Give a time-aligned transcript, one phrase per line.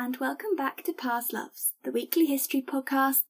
[0.00, 3.22] And welcome back to Past Loves, the weekly history podcast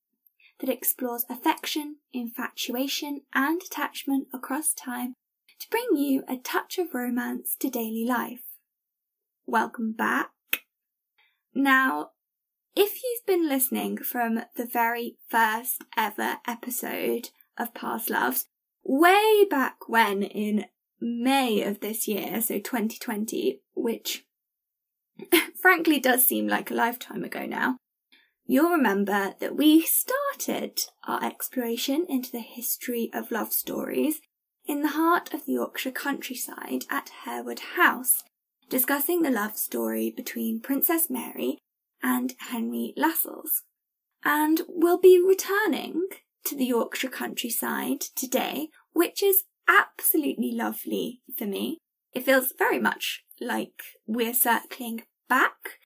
[0.60, 5.14] that explores affection, infatuation, and attachment across time
[5.60, 8.42] to bring you a touch of romance to daily life.
[9.46, 10.28] Welcome back.
[11.54, 12.10] Now,
[12.76, 18.44] if you've been listening from the very first ever episode of Past Loves,
[18.84, 20.66] way back when in
[21.00, 24.26] May of this year, so 2020, which
[25.60, 27.76] frankly does seem like a lifetime ago now,
[28.46, 34.20] you'll remember that we started our exploration into the history of love stories
[34.66, 38.22] in the heart of the Yorkshire countryside at Harewood House,
[38.68, 41.58] discussing the love story between Princess Mary
[42.02, 43.62] and Henry Lascelles.
[44.24, 46.08] And we'll be returning
[46.44, 51.78] to the Yorkshire countryside today, which is absolutely lovely for me.
[52.12, 55.78] It feels very much like we're circling back,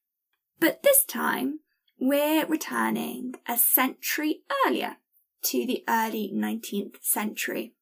[0.58, 1.61] but this time
[1.98, 4.97] we're returning a century earlier
[5.42, 7.75] to the early 19th century.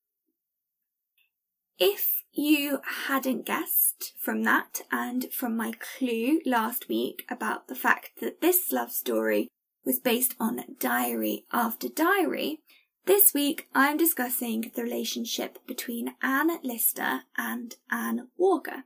[1.79, 8.11] If you hadn't guessed from that and from my clue last week about the fact
[8.21, 9.49] that this love story
[9.84, 12.61] was based on diary after diary,
[13.07, 18.84] this week I'm discussing the relationship between Anne Lister and Anne Walker.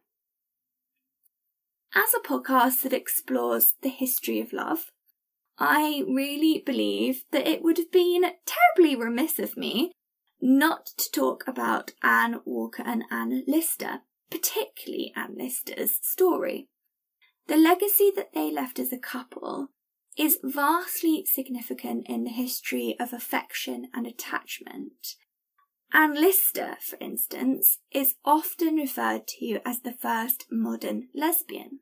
[1.97, 4.91] As a podcast that explores the history of love,
[5.59, 9.92] I really believe that it would have been terribly remiss of me
[10.41, 16.67] not to talk about Anne Walker and Anne Lister, particularly Anne Lister's story.
[17.47, 19.69] The legacy that they left as a couple
[20.19, 25.14] is vastly significant in the history of affection and attachment.
[25.95, 31.79] Anne Lister, for instance, is often referred to as the first modern lesbian.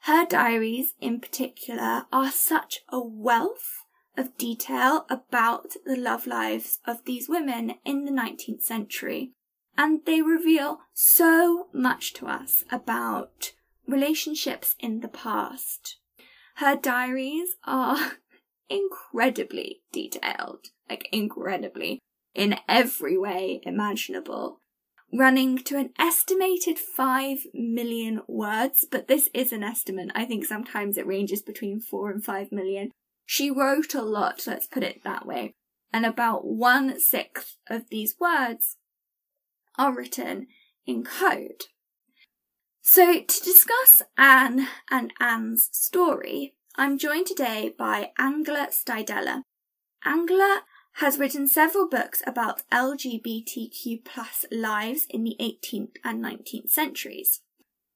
[0.00, 7.06] Her diaries, in particular, are such a wealth of detail about the love lives of
[7.06, 9.32] these women in the 19th century,
[9.74, 13.52] and they reveal so much to us about
[13.86, 15.96] relationships in the past.
[16.56, 18.18] Her diaries are
[18.68, 22.00] incredibly detailed, like incredibly,
[22.34, 24.60] in every way imaginable
[25.12, 30.10] running to an estimated 5 million words, but this is an estimate.
[30.14, 32.90] I think sometimes it ranges between 4 and 5 million.
[33.26, 35.54] She wrote a lot, let's put it that way,
[35.92, 38.76] and about one sixth of these words
[39.76, 40.48] are written
[40.86, 41.64] in code.
[42.82, 49.42] So, to discuss Anne and Anne's story, I'm joined today by Angela Steidele.
[50.04, 50.62] Angela
[50.94, 57.40] has written several books about LGBTQ plus lives in the 18th and 19th centuries.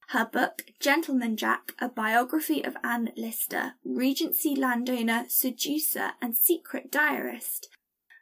[0.09, 7.69] Her book, Gentleman Jack, a biography of Anne Lister, Regency landowner, seducer, and secret diarist,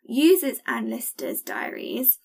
[0.04, 2.20] uses Anne Lister's diaries,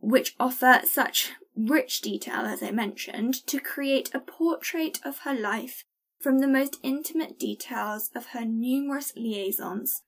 [0.00, 5.84] which offer such rich detail, as I mentioned, to create a portrait of her life
[6.18, 10.02] from the most intimate details of her numerous liaisons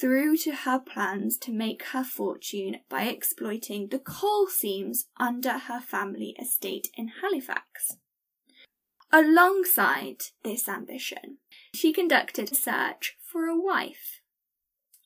[0.00, 5.80] through to her plans to make her fortune by exploiting the coal seams under her
[5.80, 7.96] family estate in Halifax.
[9.12, 11.38] Alongside this ambition,
[11.74, 14.20] she conducted a search for a wife.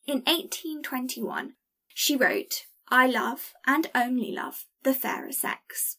[0.06, 1.54] In 1821,
[1.88, 5.96] she wrote, I love, and only love, the fairer sex.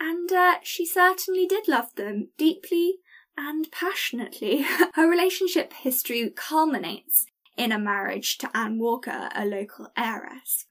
[0.00, 2.98] And uh, she certainly did love them deeply
[3.36, 4.62] and passionately.
[4.94, 7.26] Her relationship history culminates
[7.58, 10.66] in a marriage to Anne Walker, a local heiress.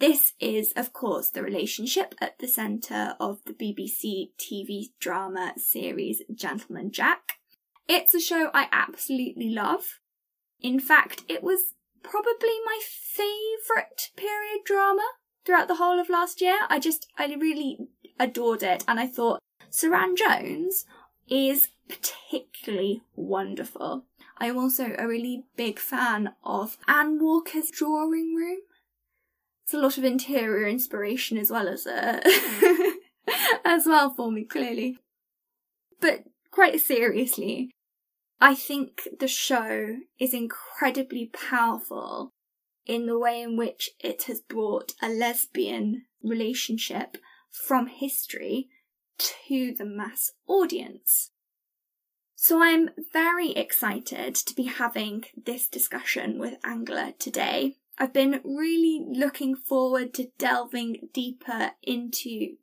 [0.00, 6.22] This is, of course, the relationship at the centre of the BBC TV drama series
[6.34, 7.34] Gentleman Jack.
[7.86, 10.00] It's a show I absolutely love.
[10.60, 15.06] In fact, it was probably my favourite period drama
[15.44, 16.60] throughout the whole of last year.
[16.70, 17.76] I just, I really
[18.18, 19.40] adored it, and I thought
[19.70, 20.86] Suranne Jones
[21.28, 24.06] is particularly wonderful.
[24.40, 28.60] I'm also a really big fan of Anne Walker's drawing room.
[29.62, 32.20] It's a lot of interior inspiration as well as uh,
[33.64, 34.96] as well for me, clearly.
[36.00, 37.70] But quite seriously,
[38.40, 42.30] I think the show is incredibly powerful
[42.86, 47.18] in the way in which it has brought a lesbian relationship
[47.50, 48.68] from history
[49.18, 51.30] to the mass audience.
[52.42, 57.76] So I'm very excited to be having this discussion with Angela today.
[57.98, 62.56] I've been really looking forward to delving deeper into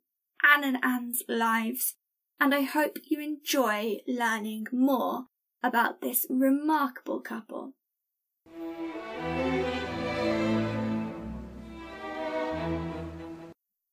[0.44, 1.94] Anne and Anne's lives,
[2.40, 5.26] and I hope you enjoy learning more
[5.62, 7.74] about this remarkable couple.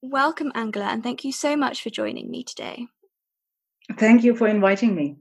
[0.02, 2.88] Welcome, Angela, and thank you so much for joining me today.
[4.00, 5.18] Thank you for inviting me.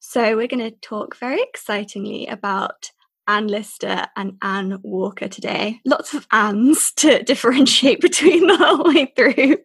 [0.00, 2.90] So, we're going to talk very excitingly about
[3.28, 5.80] Anne Lister and Anne Walker today.
[5.84, 9.58] Lots of Annes to differentiate between the whole way through.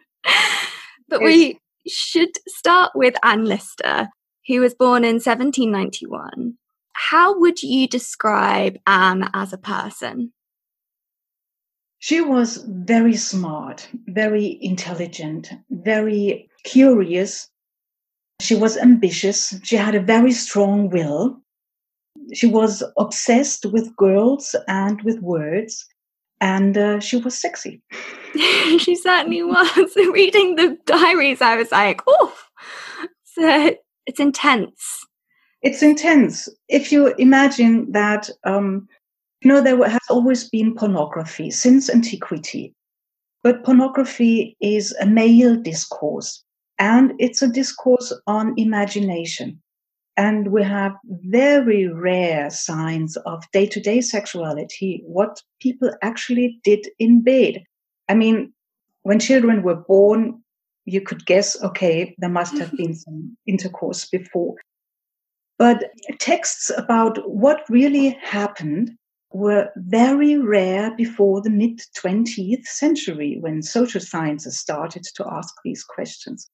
[1.07, 4.09] but we should start with Anne Lister,
[4.47, 6.57] who was born in 1791.
[6.93, 10.33] How would you describe Anne as a person?
[11.99, 17.49] She was very smart, very intelligent, very curious.
[18.43, 19.57] She was ambitious.
[19.63, 21.39] She had a very strong will.
[22.33, 25.87] She was obsessed with girls and with words,
[26.41, 27.81] and uh, she was sexy.
[28.79, 29.95] she certainly was.
[30.11, 32.35] Reading the diaries, I was like, oh,
[33.23, 35.05] so it's intense.
[35.61, 36.49] It's intense.
[36.67, 38.89] If you imagine that um,
[39.41, 42.73] you know, there has always been pornography since antiquity,
[43.41, 46.42] but pornography is a male discourse
[46.79, 49.61] and it's a discourse on imagination.
[50.15, 56.87] And we have very rare signs of day to day sexuality, what people actually did
[56.99, 57.63] in bed.
[58.09, 58.53] I mean,
[59.01, 60.43] when children were born,
[60.85, 64.55] you could guess, okay, there must have been some intercourse before.
[65.57, 68.91] But texts about what really happened
[69.31, 75.83] were very rare before the mid 20th century when social sciences started to ask these
[75.83, 76.49] questions.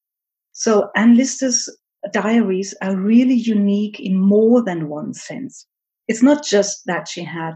[0.59, 1.69] So Anne Lister's
[2.11, 5.65] diaries are really unique in more than one sense.
[6.09, 7.53] It's not just that she had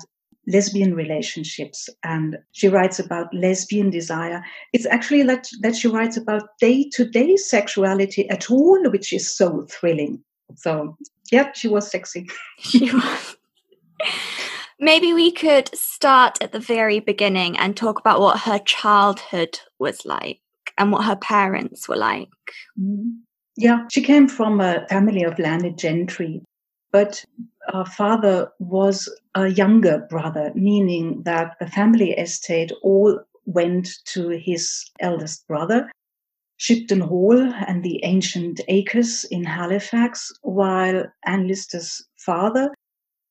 [0.47, 4.41] lesbian relationships and she writes about lesbian desire.
[4.71, 9.29] It's actually that, that she writes about day to day sexuality at all, which is
[9.29, 10.23] so thrilling.
[10.55, 10.95] So,
[11.29, 12.29] yeah, she was sexy.
[12.59, 13.35] She was.
[14.79, 20.05] Maybe we could start at the very beginning and talk about what her childhood was
[20.05, 20.39] like
[20.77, 22.29] and what her parents were like.
[22.79, 23.09] Mm-hmm.
[23.55, 26.41] Yeah, she came from a family of landed gentry,
[26.91, 27.23] but
[27.67, 34.89] her father was a younger brother, meaning that the family estate all went to his
[34.99, 35.91] eldest brother,
[36.59, 42.73] Shibden Hall and the ancient acres in Halifax, while Anne Lister's father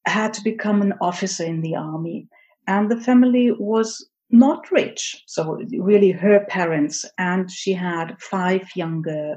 [0.06, 2.28] had to become an officer in the army.
[2.66, 5.22] And the family was not rich.
[5.26, 9.36] So, really, her parents, and she had five younger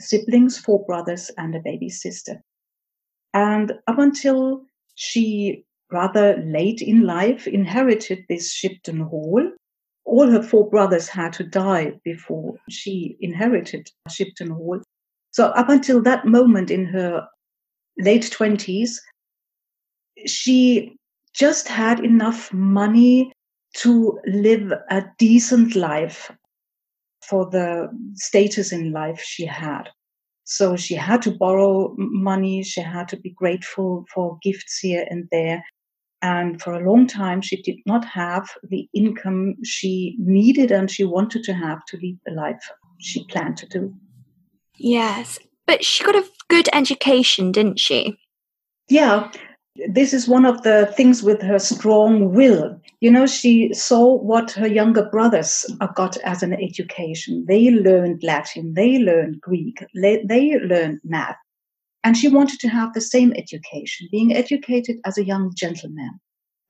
[0.00, 2.42] siblings, four brothers, and a baby sister.
[3.34, 4.62] And up until
[4.94, 9.52] she, rather late in life, inherited this Shibden Hall,
[10.04, 14.80] all her four brothers had to die before she inherited Shibden Hall.
[15.32, 17.26] So, up until that moment in her
[17.98, 18.96] late 20s,
[20.26, 20.96] she
[21.34, 23.32] just had enough money
[23.74, 26.30] to live a decent life
[27.28, 29.84] for the status in life she had.
[30.44, 35.28] So she had to borrow money, she had to be grateful for gifts here and
[35.30, 35.64] there.
[36.22, 41.04] And for a long time, she did not have the income she needed and she
[41.04, 43.94] wanted to have to lead the life she planned to do.
[44.76, 48.18] Yes, but she got a good education, didn't she?
[48.88, 49.30] Yeah,
[49.88, 52.80] this is one of the things with her strong will.
[53.00, 55.64] You know, she saw what her younger brothers
[55.94, 57.46] got as an education.
[57.48, 61.36] They learned Latin, they learned Greek, they learned math.
[62.04, 66.20] And she wanted to have the same education, being educated as a young gentleman.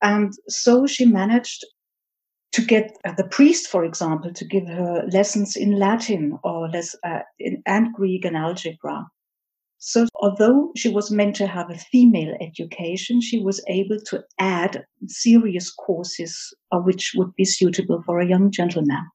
[0.02, 1.64] And so she managed
[2.52, 6.96] to get uh, the priest, for example, to give her lessons in Latin or less,
[7.04, 9.06] uh, in, and Greek and algebra.
[9.82, 14.84] So, although she was meant to have a female education, she was able to add
[15.06, 19.08] serious courses which would be suitable for a young gentleman.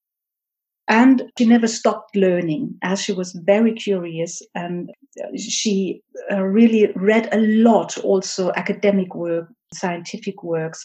[0.87, 4.89] And she never stopped learning as she was very curious and
[5.37, 10.83] she uh, really read a lot, also academic work, scientific works.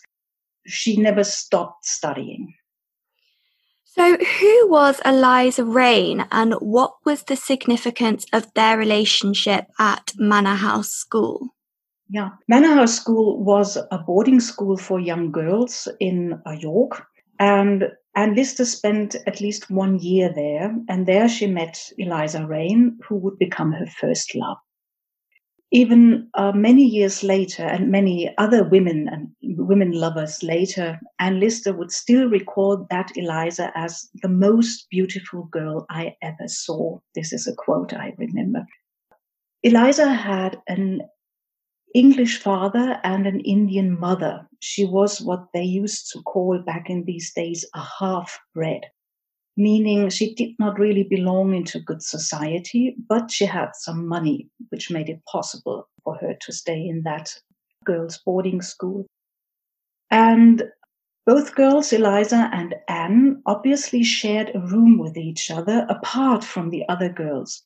[0.66, 2.52] She never stopped studying.
[3.92, 10.54] So, who was Eliza Raine and what was the significance of their relationship at Manor
[10.54, 11.48] House School?
[12.08, 17.04] Yeah, Manor House School was a boarding school for young girls in York.
[17.40, 20.72] And Anne Lister spent at least one year there.
[20.88, 24.58] And there she met Eliza Raine, who would become her first love
[25.72, 31.72] even uh, many years later, and many other women and women lovers later, Anne Lister
[31.72, 36.98] would still recall that Eliza as the most beautiful girl I ever saw.
[37.14, 38.66] This is a quote I remember.
[39.62, 41.02] Eliza had an
[41.94, 44.48] English father and an Indian mother.
[44.60, 48.82] She was what they used to call back in these days a half bred,
[49.56, 54.90] meaning she did not really belong into good society, but she had some money, which
[54.90, 57.34] made it possible for her to stay in that
[57.84, 59.06] girls' boarding school.
[60.10, 60.62] And
[61.26, 66.82] both girls, Eliza and Anne, obviously shared a room with each other apart from the
[66.88, 67.62] other girls.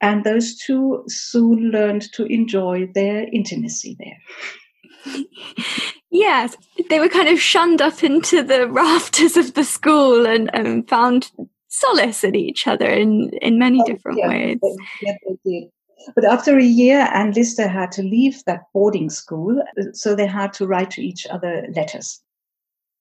[0.00, 5.16] And those two soon learned to enjoy their intimacy there.
[6.16, 6.56] yes,
[6.90, 11.30] they were kind of shunned up into the rafters of the school and, and found
[11.68, 14.58] solace in each other in, in many oh, different yeah, ways.
[15.02, 15.68] Yeah, they did.
[16.14, 19.60] But after a year, Anne Lister had to leave that boarding school,
[19.92, 22.22] so they had to write to each other letters.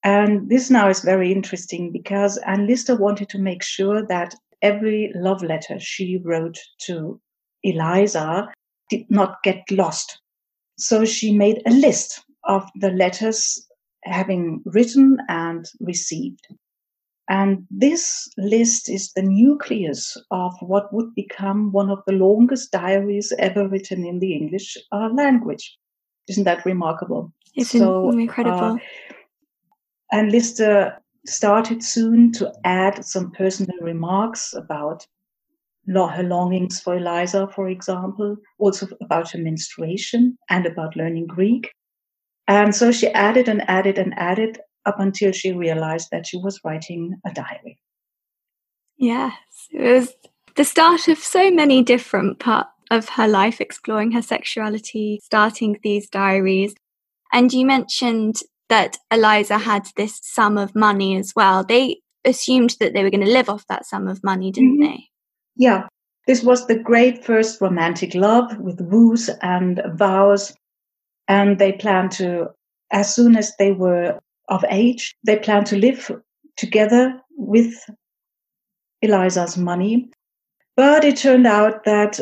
[0.03, 5.11] And this now is very interesting because Anne Lister wanted to make sure that every
[5.15, 7.19] love letter she wrote to
[7.63, 8.47] Eliza
[8.89, 10.19] did not get lost.
[10.77, 13.67] So she made a list of the letters
[14.03, 16.47] having written and received.
[17.27, 23.33] And this list is the nucleus of what would become one of the longest diaries
[23.39, 25.75] ever written in the English uh, language.
[26.27, 27.33] Isn't that remarkable?
[27.55, 28.75] It's so, incredible.
[28.75, 28.77] Uh,
[30.11, 35.05] and Lister started soon to add some personal remarks about
[35.87, 41.71] her longings for Eliza, for example, also about her menstruation and about learning Greek.
[42.47, 46.59] And so she added and added and added up until she realized that she was
[46.63, 47.79] writing a diary.
[48.97, 49.33] Yes,
[49.71, 50.13] it was
[50.55, 56.09] the start of so many different parts of her life, exploring her sexuality, starting these
[56.09, 56.75] diaries.
[57.33, 58.35] And you mentioned
[58.69, 61.63] that Eliza had this sum of money as well.
[61.63, 64.91] They assumed that they were going to live off that sum of money, didn't mm-hmm.
[64.91, 65.03] they?
[65.55, 65.87] Yeah.
[66.27, 70.53] This was the great first romantic love with vows and vows.
[71.27, 72.49] And they plan to,
[72.91, 76.11] as soon as they were of age, they plan to live
[76.57, 77.73] together with
[79.01, 80.09] Eliza's money.
[80.75, 82.19] But it turned out that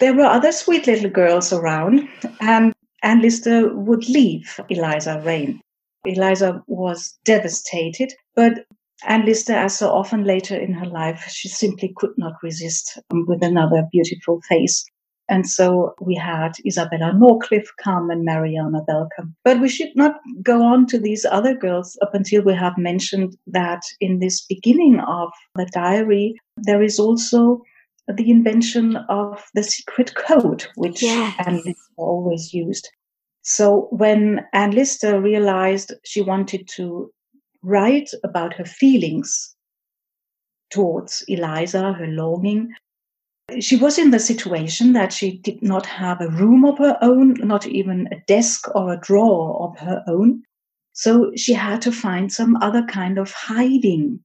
[0.00, 2.08] there were other sweet little girls around,
[2.40, 5.60] and Anne Lister would leave Eliza Raine.
[6.04, 8.64] Eliza was devastated, but
[9.04, 13.42] Anne Lister, as so often later in her life, she simply could not resist with
[13.42, 14.84] another beautiful face.
[15.32, 19.34] And so we had Isabella Norcliffe come and Mariana Belcombe.
[19.44, 23.34] But we should not go on to these other girls up until we have mentioned
[23.46, 27.62] that in this beginning of the diary, there is also
[28.14, 31.34] the invention of the secret code, which yes.
[31.46, 32.90] Anne Lister always used.
[33.40, 37.10] So when Anne Lister realized she wanted to
[37.62, 39.56] write about her feelings
[40.70, 42.68] towards Eliza, her longing,
[43.60, 47.34] she was in the situation that she did not have a room of her own,
[47.34, 50.42] not even a desk or a drawer of her own.
[50.92, 54.20] So she had to find some other kind of hiding.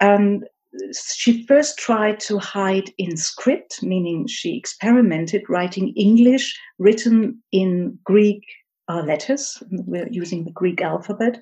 [0.00, 0.44] And
[0.92, 8.42] she first tried to hide in script, meaning she experimented writing English written in Greek
[8.88, 9.62] uh, letters.
[9.70, 11.40] We're using the Greek alphabet.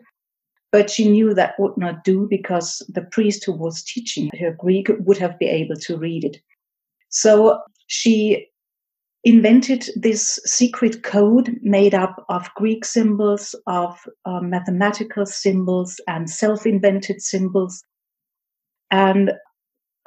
[0.73, 4.89] But she knew that would not do because the priest who was teaching her Greek
[4.99, 6.39] would have been able to read it.
[7.09, 8.47] So she
[9.25, 16.67] invented this secret code made up of Greek symbols, of uh, mathematical symbols, and self
[16.67, 17.83] invented symbols
[18.91, 19.33] and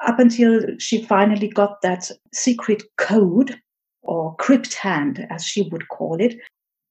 [0.06, 3.58] up until she finally got that secret code
[4.02, 6.36] or crypt hand, as she would call it,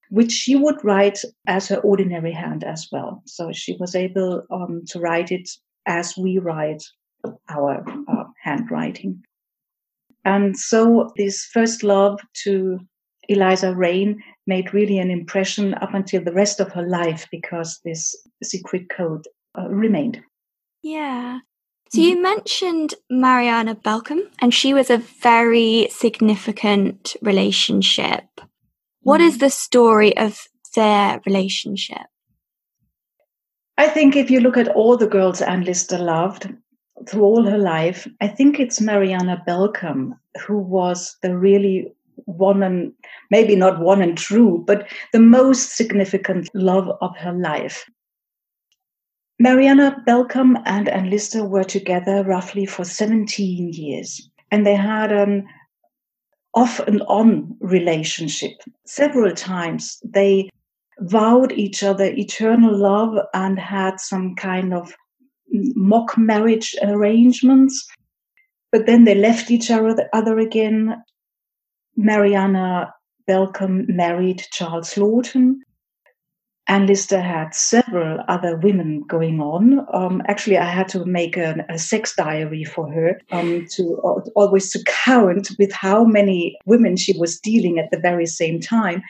[0.09, 3.23] which she would write as her ordinary hand as well.
[3.25, 5.49] So she was able um, to write it
[5.87, 6.83] as we write
[7.49, 9.23] our uh, handwriting.
[10.29, 12.79] And so this first love to
[13.29, 18.15] Eliza Raine made really an impression up until the rest of her life because this
[18.43, 19.25] secret code
[19.57, 20.21] uh, remained.
[20.83, 21.39] Yeah.
[21.89, 28.25] So you mentioned Mariana Belcombe, and she was a very significant relationship.
[29.01, 29.45] What is mm-hmm.
[29.45, 30.43] the story of
[30.75, 32.05] their relationship?
[33.79, 36.53] I think if you look at all the girls Anne Lister loved
[37.08, 40.13] through all her life, I think it's Mariana Belcombe
[40.46, 41.91] who was the really
[42.25, 42.94] one and
[43.32, 47.89] maybe not one and true, but the most significant love of her life.
[49.39, 55.48] Mariana Belcombe and Anne Lister were together roughly for 17 years, and they had an
[56.53, 58.51] off and on relationship.
[58.86, 60.50] Several times they
[61.00, 64.94] vowed each other eternal love and had some kind of
[65.51, 67.88] mock marriage arrangements.
[68.72, 70.96] But then they left each other again.
[71.96, 72.94] Mariana
[73.27, 75.62] Belcombe married Charles Lawton.
[76.70, 79.88] Anne Lister had several other women going on.
[79.91, 84.22] Um, actually, I had to make a, a sex diary for her um, to uh,
[84.36, 89.01] always to count with how many women she was dealing at the very same time.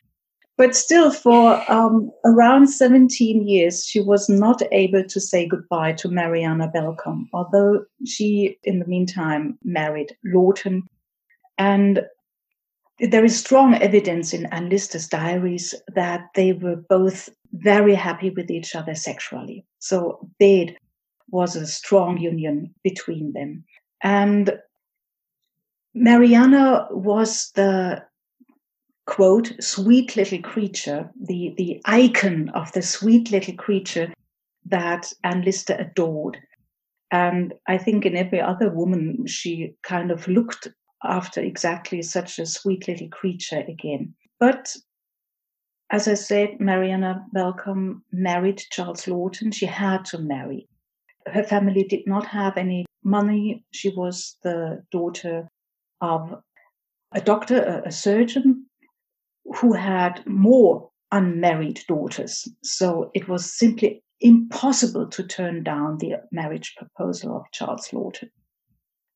[0.60, 6.10] But still, for um, around 17 years, she was not able to say goodbye to
[6.10, 10.84] Mariana Belcombe, although she, in the meantime, married Lawton.
[11.58, 12.02] And
[13.00, 18.52] there is strong evidence in Anne Lister's diaries that they were both very happy with
[18.52, 19.66] each other sexually.
[19.80, 20.76] So bed
[21.30, 23.64] was a strong union between them.
[24.04, 24.60] And
[25.94, 28.04] Mariana was the
[29.10, 34.14] quote, sweet little creature, the, the icon of the sweet little creature
[34.68, 36.38] that Anne Lister adored.
[37.10, 40.68] And I think in every other woman, she kind of looked
[41.04, 44.14] after exactly such a sweet little creature again.
[44.40, 44.76] But
[45.90, 49.52] as I said, Mariana Belcombe married Charles Lawton.
[49.52, 50.68] She had to marry.
[51.26, 53.66] Her family did not have any money.
[53.72, 55.50] She was the daughter
[56.00, 56.44] of
[57.12, 58.68] a doctor, a surgeon,
[59.56, 62.48] who had more unmarried daughters.
[62.64, 68.30] So it was simply impossible to turn down the marriage proposal of Charles Lawton.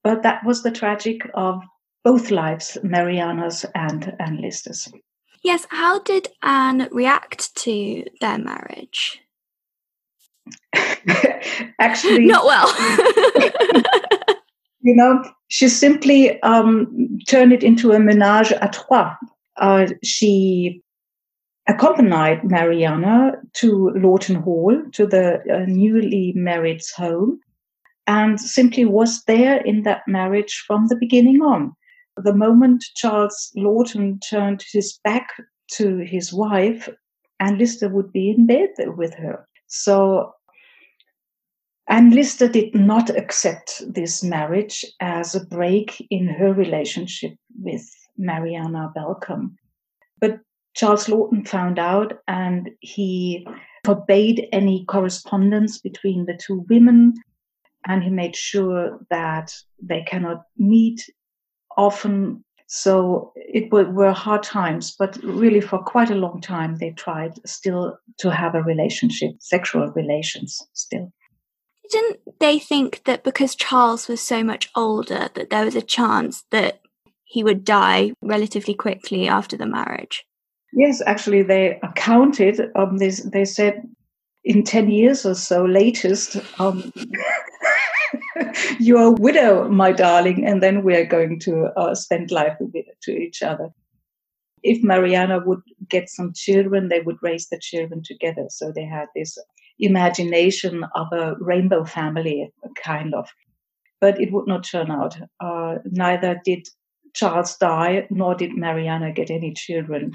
[0.03, 1.61] But that was the tragic of
[2.03, 4.91] both lives, Mariana's and Anne Lister's.
[5.43, 9.19] Yes, how did Anne react to their marriage?
[11.79, 12.67] Actually, not well.
[14.81, 19.15] you know, she simply um, turned it into a menage a trois
[19.57, 20.81] uh, she
[21.67, 27.39] accompanied Mariana to Lawton Hall, to the uh, newly married's home,
[28.07, 31.73] and simply was there in that marriage from the beginning on.
[32.17, 35.27] The moment Charles Lawton turned his back
[35.73, 36.89] to his wife,
[37.39, 39.47] Anne Lister would be in bed with her.
[39.67, 40.33] So
[41.87, 48.91] Anne Lister did not accept this marriage as a break in her relationship with Mariana
[48.95, 49.55] Belcombe.
[50.19, 50.39] But
[50.75, 53.47] Charles Lawton found out and he
[53.85, 57.13] forbade any correspondence between the two women
[57.85, 61.09] and he made sure that they cannot meet
[61.77, 62.43] often.
[62.67, 67.97] So it were hard times, but really for quite a long time they tried still
[68.19, 71.11] to have a relationship, sexual relations still.
[71.89, 76.43] Didn't they think that because Charles was so much older that there was a chance
[76.49, 76.79] that
[77.33, 80.23] he would die relatively quickly after the marriage.
[80.71, 82.69] Yes, actually, they counted.
[82.75, 83.81] Um, they, they said
[84.43, 86.93] in 10 years or so, latest, um,
[88.79, 93.11] you're a widow, my darling, and then we're going to uh, spend life with to
[93.11, 93.69] each other.
[94.61, 98.45] If Mariana would get some children, they would raise the children together.
[98.49, 99.39] So they had this
[99.79, 103.27] imagination of a rainbow family, kind of.
[103.99, 105.17] But it would not turn out.
[105.39, 106.67] Uh, neither did
[107.13, 110.13] Charles die, nor did Mariana get any children.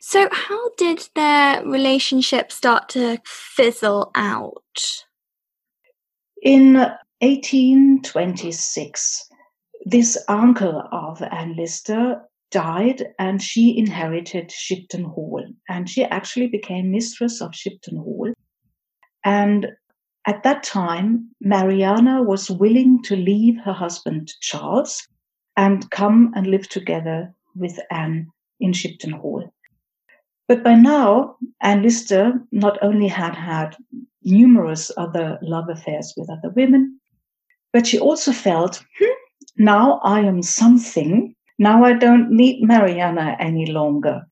[0.00, 5.04] So, how did their relationship start to fizzle out?
[6.42, 6.74] In
[7.20, 9.28] 1826,
[9.84, 15.44] this uncle of Anne Lister died and she inherited Shibden Hall.
[15.68, 18.32] And she actually became mistress of Shibden Hall.
[19.24, 19.68] And
[20.26, 25.06] at that time, Mariana was willing to leave her husband Charles
[25.60, 28.26] and come and live together with Anne
[28.60, 29.52] in Shibden Hall.
[30.48, 33.76] But by now, Anne Lister not only had had
[34.24, 36.98] numerous other love affairs with other women,
[37.74, 39.12] but she also felt, hmm,
[39.58, 41.34] now I am something.
[41.58, 44.22] Now I don't need Mariana any longer.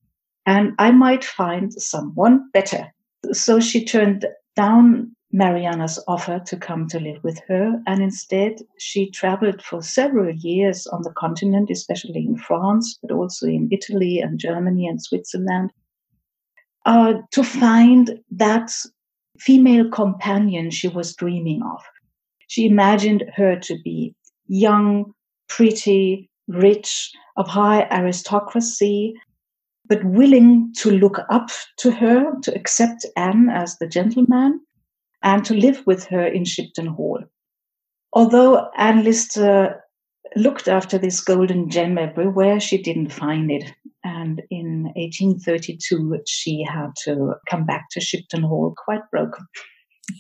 [0.47, 2.87] And I might find someone better.
[3.33, 4.25] So she turned
[4.57, 10.35] down Mariana's offer to come to live with her, and instead she traveled for several
[10.35, 15.71] years on the continent, especially in France, but also in Italy and Germany and Switzerland,
[16.87, 18.73] uh, to find that
[19.39, 21.83] female companion she was dreaming of.
[22.47, 24.15] She imagined her to be
[24.47, 25.13] young,
[25.49, 29.15] pretty, rich, of high aristocracy,
[29.87, 34.61] but willing to look up to her, to accept Anne as the gentleman
[35.23, 37.23] and to live with her in Shibden Hall.
[38.13, 39.73] Although Anne Lister uh,
[40.37, 43.73] looked after this golden gem everywhere, she didn't find it.
[44.05, 49.47] And in 1832, she had to come back to Shibden Hall quite broken.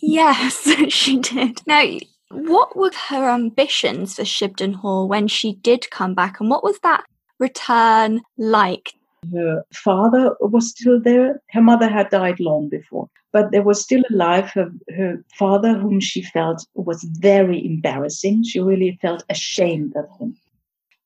[0.03, 1.63] Yes, she did.
[1.67, 1.85] Now,
[2.31, 6.79] what were her ambitions for Shibden Hall when she did come back, and what was
[6.81, 7.05] that
[7.39, 8.93] return like?
[9.33, 11.43] Her father was still there.
[11.51, 16.01] Her mother had died long before, but there was still alive her, her father, whom
[16.01, 18.45] she felt was very embarrassing.
[18.45, 20.37] She really felt ashamed of him.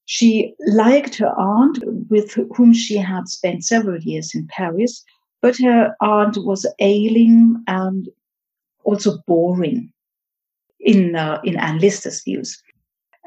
[0.05, 1.79] She liked her aunt,
[2.11, 5.05] with whom she had spent several years in Paris,
[5.41, 8.09] but her aunt was ailing and
[8.85, 9.93] also boring
[10.81, 12.63] in uh, in Anne Lister's views.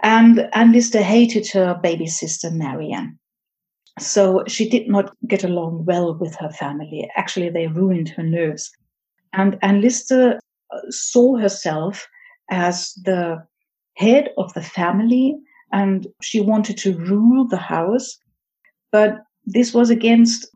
[0.04, 3.18] And Anne Lister hated her baby sister Marianne.
[4.00, 7.10] So she did not get along well with her family.
[7.16, 8.72] Actually, they ruined her nerves.
[9.34, 10.40] And Anne Lister
[10.72, 12.08] uh, saw herself
[12.50, 13.44] as the
[13.96, 15.38] head of the family
[15.72, 18.18] and she wanted to rule the house.
[18.92, 20.48] But this was against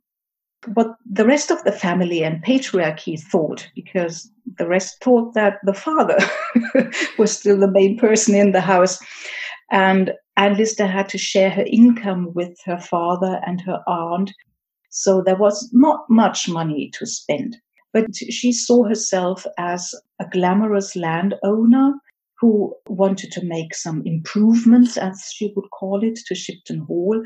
[0.73, 5.73] what the rest of the family and patriarchy thought, because the rest thought that the
[5.73, 6.17] father
[7.17, 8.99] was still the main person in the house.
[9.71, 14.31] And Anne Lister had to share her income with her father and her aunt.
[14.89, 17.57] So there was not much money to spend.
[17.91, 21.95] But she saw herself as a glamorous landowner
[22.39, 27.21] who wanted to make some improvements, as she would call it, to Shibden Hall,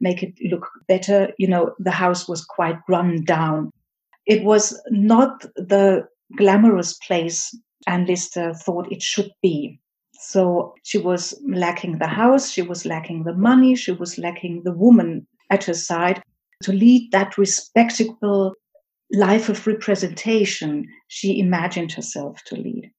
[0.00, 1.32] make it look better.
[1.38, 3.70] You know, the house was quite run down.
[4.26, 7.52] It was not the glamorous place
[7.88, 9.80] Anne Lister uh, thought it should be.
[10.22, 14.72] So she was lacking the house, she was lacking the money, she was lacking the
[14.72, 16.22] woman at her side
[16.62, 18.54] to lead that respectable
[19.12, 22.90] life of representation she imagined herself to lead.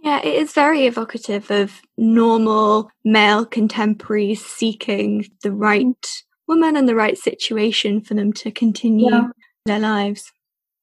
[0.00, 6.94] Yeah, it is very evocative of normal male contemporaries seeking the right woman and the
[6.94, 9.28] right situation for them to continue yeah.
[9.66, 10.32] their lives.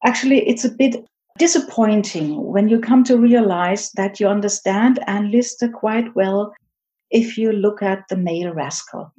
[0.03, 1.05] Actually, it's a bit
[1.37, 6.53] disappointing when you come to realize that you understand Anne Lister quite well
[7.11, 9.13] if you look at the male rascal.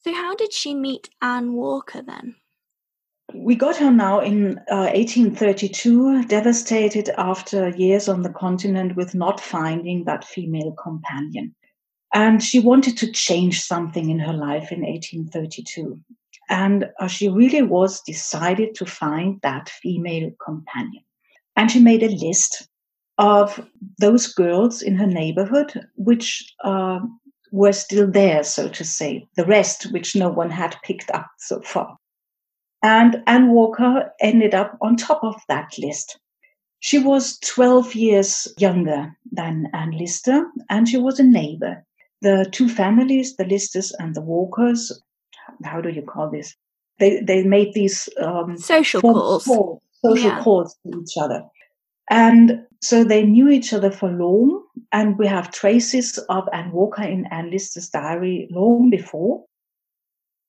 [0.00, 2.36] So, how did she meet Anne Walker then?
[3.34, 9.40] We got her now in uh, 1832, devastated after years on the continent with not
[9.40, 11.55] finding that female companion.
[12.16, 16.00] And she wanted to change something in her life in 1832.
[16.48, 21.04] And uh, she really was decided to find that female companion.
[21.56, 22.68] And she made a list
[23.18, 27.00] of those girls in her neighborhood which uh,
[27.52, 31.60] were still there, so to say, the rest which no one had picked up so
[31.60, 31.98] far.
[32.82, 36.18] And Anne Walker ended up on top of that list.
[36.80, 41.82] She was 12 years younger than Anne Lister, and she was a neighbor.
[42.22, 45.00] The two families, the Listers and the Walkers,
[45.64, 46.54] how do you call this?
[46.98, 50.42] They they made these um, social calls, calls social yeah.
[50.42, 51.42] calls to each other,
[52.08, 54.62] and so they knew each other for long.
[54.92, 59.44] And we have traces of Anne Walker in Anne Lister's diary long before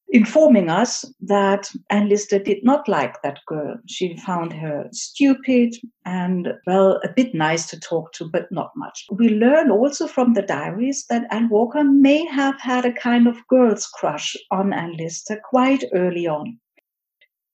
[0.09, 3.77] informing us that Anne Lister did not like that girl.
[3.87, 9.05] She found her stupid and, well, a bit nice to talk to, but not much.
[9.11, 13.45] We learn also from the diaries that Anne Walker may have had a kind of
[13.47, 16.57] girl's crush on Anne Lister quite early on.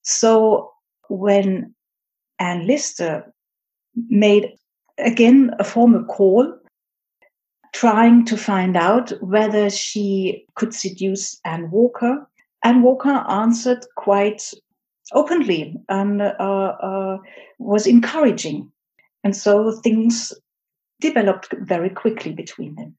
[0.03, 0.71] So
[1.09, 1.73] when
[2.39, 3.33] Anne Lister
[4.09, 4.51] made
[4.99, 6.55] again a formal call
[7.73, 12.27] trying to find out whether she could seduce Anne Walker
[12.63, 14.41] and Walker answered quite
[15.11, 17.17] openly and uh, uh,
[17.59, 18.71] was encouraging.
[19.23, 20.33] And so things
[21.01, 22.95] developed very quickly between them.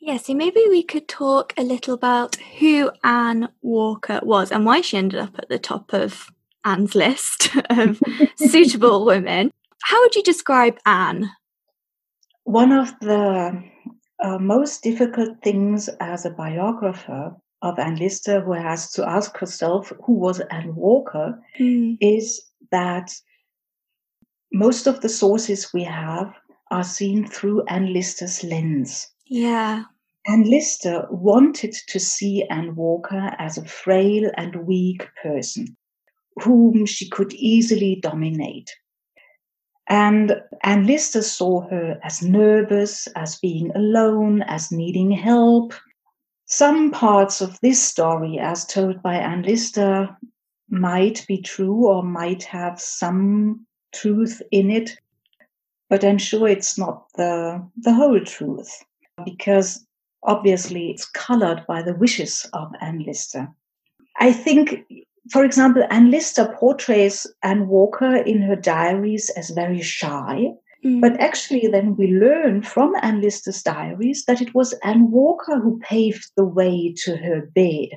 [0.00, 4.80] Yeah, so maybe we could talk a little about who Anne Walker was and why
[4.80, 6.30] she ended up at the top of
[6.64, 8.00] Anne's list of
[8.36, 9.50] suitable women.
[9.82, 11.30] How would you describe Anne?
[12.44, 13.62] One of the
[14.22, 19.92] uh, most difficult things as a biographer of Anne Lister, who has to ask herself
[20.04, 21.96] who was Anne Walker, mm.
[22.00, 23.12] is that
[24.52, 26.32] most of the sources we have
[26.70, 29.08] are seen through Anne Lister's lens.
[29.26, 29.84] Yeah.
[30.26, 35.76] Anne Lister wanted to see Anne Walker as a frail and weak person
[36.42, 38.70] whom she could easily dominate.
[39.88, 45.74] And Anne Lister saw her as nervous, as being alone, as needing help,
[46.46, 50.16] some parts of this story, as told by Anne Lister,
[50.68, 54.96] might be true or might have some truth in it,
[55.88, 58.84] but I'm sure it's not the, the whole truth
[59.24, 59.84] because
[60.22, 63.48] obviously it's colored by the wishes of Anne Lister.
[64.18, 64.84] I think,
[65.30, 70.52] for example, Anne Lister portrays Anne Walker in her diaries as very shy.
[70.84, 71.00] Mm.
[71.00, 75.78] But actually, then we learn from Anne Lister's diaries that it was Anne Walker who
[75.80, 77.88] paved the way to her bed.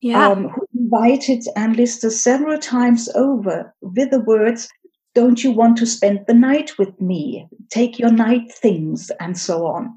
[0.00, 0.28] Yeah.
[0.28, 4.68] Um, who invited Anne Lister several times over with the words,
[5.14, 7.48] Don't you want to spend the night with me?
[7.70, 9.96] Take your night things, and so on.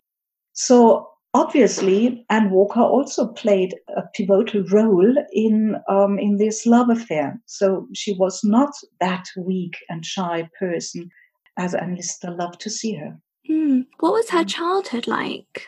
[0.54, 7.42] So obviously, Anne Walker also played a pivotal role in um, in this love affair.
[7.46, 11.10] So she was not that weak and shy person
[11.58, 13.18] as Anne Lister loved to see her.
[13.50, 13.86] Mm.
[14.00, 15.66] What was her childhood like?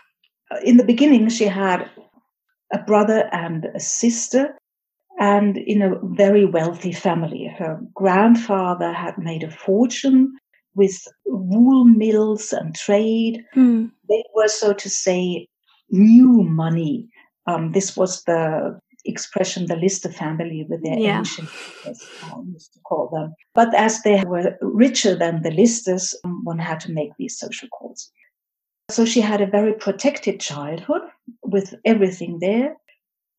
[0.63, 1.89] In the beginning, she had
[2.73, 4.55] a brother and a sister,
[5.19, 7.47] and in a very wealthy family.
[7.57, 10.33] Her grandfather had made a fortune
[10.75, 13.43] with wool mills and trade.
[13.55, 13.91] Mm.
[14.07, 15.47] They were, so to say,
[15.89, 17.09] new money.
[17.47, 21.19] Um, this was the expression the Lister family with their yeah.
[21.19, 21.49] ancient
[22.53, 23.33] used to call them.
[23.55, 27.69] But as they were richer than the Listers, um, one had to make these social
[27.69, 28.11] calls.
[28.89, 31.01] So she had a very protected childhood
[31.43, 32.75] with everything there.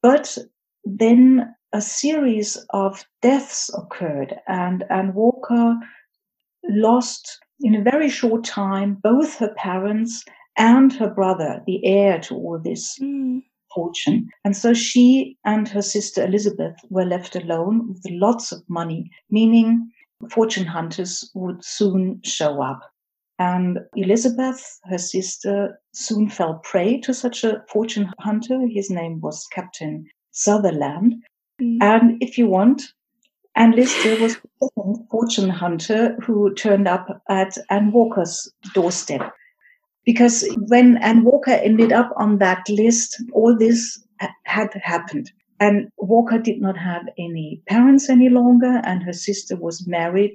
[0.02, 0.38] But
[0.84, 5.76] then a series of deaths occurred, and Anne Walker
[6.64, 10.24] lost in a very short time both her parents
[10.56, 13.42] and her brother, the heir to all this mm.
[13.74, 14.28] Fortune.
[14.44, 19.90] And so she and her sister Elizabeth were left alone with lots of money, meaning
[20.30, 22.80] fortune hunters would soon show up.
[23.38, 28.66] And Elizabeth, her sister, soon fell prey to such a fortune hunter.
[28.68, 31.14] His name was Captain Sutherland.
[31.60, 31.78] Mm.
[31.80, 32.82] And if you want,
[33.56, 34.66] Anne Lister was a
[35.10, 39.32] fortune hunter who turned up at Anne Walker's doorstep.
[40.04, 44.02] Because when Anne Walker ended up on that list, all this
[44.44, 45.30] had happened.
[45.60, 50.34] And Walker did not have any parents any longer, and her sister was married.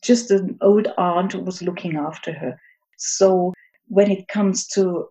[0.00, 2.58] Just an old aunt was looking after her.
[2.96, 3.52] So
[3.88, 5.08] when it comes to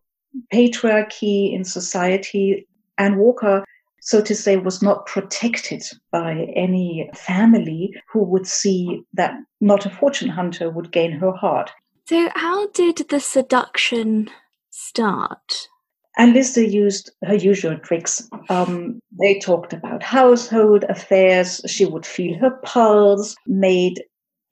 [0.52, 3.64] patriarchy in society, Anne Walker,
[4.02, 9.92] so to say, was not protected by any family who would see that not a
[9.92, 11.72] fortune hunter would gain her heart.
[12.12, 14.30] So, how did the seduction
[14.69, 15.69] start?
[16.17, 18.28] And Lister used her usual tricks.
[18.50, 21.62] Um, they talked about household affairs.
[21.67, 24.04] She would feel her pulse, made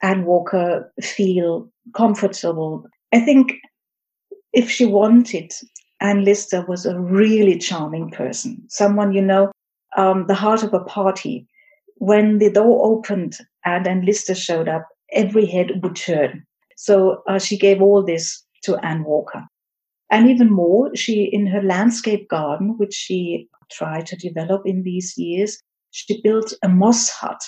[0.01, 2.85] Anne Walker feel comfortable.
[3.11, 3.51] I think
[4.53, 5.51] if she wanted,
[5.99, 8.63] Anne Lister was a really charming person.
[8.69, 9.51] Someone, you know,
[9.97, 11.45] um, the heart of a party.
[11.97, 16.45] When the door opened and Anne Lister showed up, every head would turn.
[16.79, 19.45] So uh, she gave all this to Anne Walker.
[20.09, 25.17] And even more, she, in her landscape garden, which she tried to develop in these
[25.17, 25.61] years,
[25.91, 27.41] she built a moss hut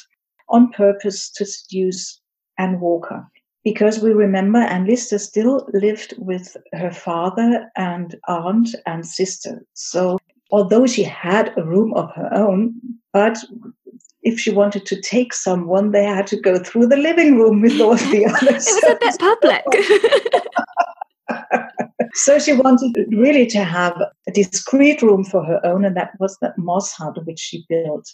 [0.49, 2.19] on purpose to seduce
[2.57, 3.25] Anne Walker.
[3.63, 9.65] Because we remember Anne Lister still lived with her father and aunt and sister.
[9.75, 10.19] So
[10.51, 12.73] although she had a room of her own,
[13.13, 13.37] but
[14.23, 17.79] if she wanted to take someone, they had to go through the living room with
[17.79, 18.67] all the others.
[18.67, 19.63] it was a bit public.
[22.13, 26.37] so she wanted really to have a discreet room for her own, and that was
[26.41, 28.07] that moss hut which she built.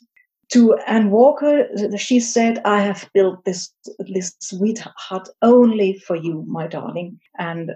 [0.54, 3.70] To Anne Walker, she said, I have built this,
[4.00, 7.20] this sweet hut only for you, my darling.
[7.38, 7.72] And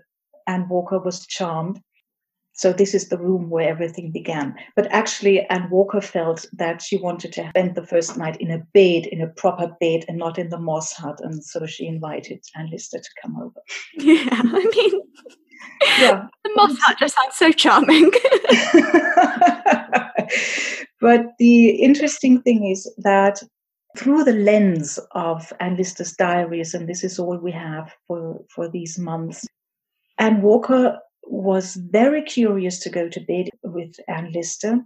[0.48, 1.82] Anne Walker was charmed.
[2.62, 4.54] So this is the room where everything began.
[4.76, 8.60] But actually, Anne Walker felt that she wanted to spend the first night in a
[8.76, 11.20] bed, in a proper bed, and not in the moss hut.
[11.24, 13.60] And so she invited Anne Lister to come over.
[13.98, 15.02] Yeah, I mean,
[16.00, 18.12] yeah, the moss hut just sounds so charming.
[21.02, 23.42] but the interesting thing is that
[23.98, 28.70] through the lens of Anne Lister's diaries, and this is all we have for, for
[28.70, 29.48] these months,
[30.20, 34.82] Anne Walker was very curious to go to bed with Anne Lister,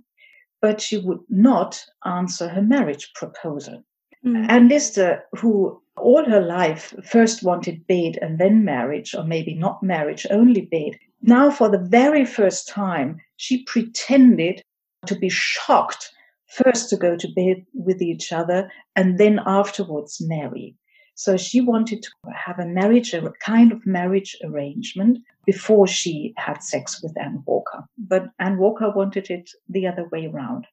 [0.62, 3.84] but she would not answer her marriage proposal.
[4.26, 4.50] Mm.
[4.50, 9.84] Anne Lister, who all her life first wanted bed and then marriage, or maybe not
[9.84, 14.62] marriage, only bed, now for the very first time, she pretended
[15.08, 16.12] to be shocked
[16.48, 20.76] first to go to bed with each other and then afterwards marry.
[21.16, 26.62] So she wanted to have a marriage, a kind of marriage arrangement before she had
[26.62, 27.86] sex with Anne Walker.
[27.98, 30.68] But Anne Walker wanted it the other way around.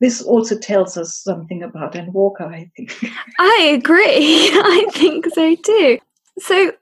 [0.00, 3.04] This also tells us something about Anne Walker, I think.
[3.38, 4.50] I agree.
[4.52, 5.98] I think so too.
[6.38, 6.72] So,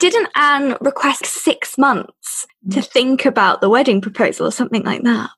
[0.00, 5.30] didn't Anne request six months to think about the wedding proposal or something like that?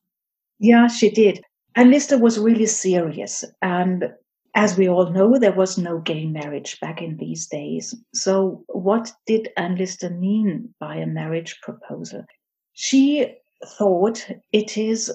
[0.59, 1.43] Yeah, she did.
[1.75, 3.45] And Lister was really serious.
[3.61, 4.12] And
[4.57, 7.95] as we all know, there was no gay marriage back in these days.
[8.14, 12.25] So, what did Anne Lister mean by a marriage proposal?
[12.73, 15.12] She thought it is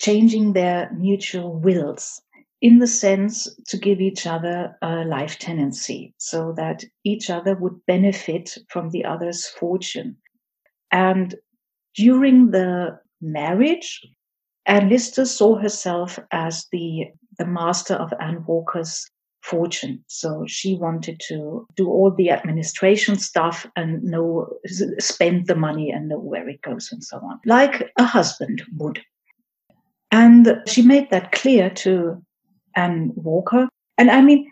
[0.00, 2.20] changing their mutual wills
[2.62, 7.84] in the sense to give each other a life tenancy so that each other would
[7.86, 10.16] benefit from the other's fortune.
[10.90, 11.34] And
[11.94, 14.00] during the marriage,
[14.66, 19.08] Anne Lister saw herself as the, the master of Anne Walker's
[19.42, 20.02] fortune.
[20.06, 24.48] So she wanted to do all the administration stuff and know,
[24.98, 29.00] spend the money and know where it goes and so on, like a husband would.
[30.10, 32.22] And she made that clear to
[32.74, 33.68] Anne Walker.
[33.98, 34.50] And I mean,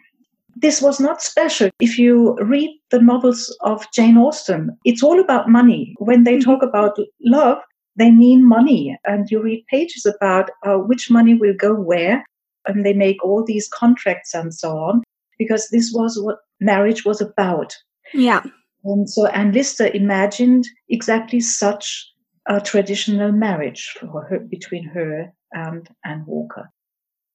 [0.56, 1.70] this was not special.
[1.80, 5.94] If you read the novels of Jane Austen, it's all about money.
[5.98, 6.50] When they mm-hmm.
[6.50, 7.58] talk about love,
[7.96, 8.98] they mean money.
[9.04, 12.24] And you read pages about uh, which money will go where.
[12.66, 15.02] And they make all these contracts and so on,
[15.38, 17.76] because this was what marriage was about.
[18.14, 18.42] Yeah.
[18.84, 22.08] And so Anne Lister imagined exactly such
[22.48, 26.70] a traditional marriage for her, between her and Anne Walker.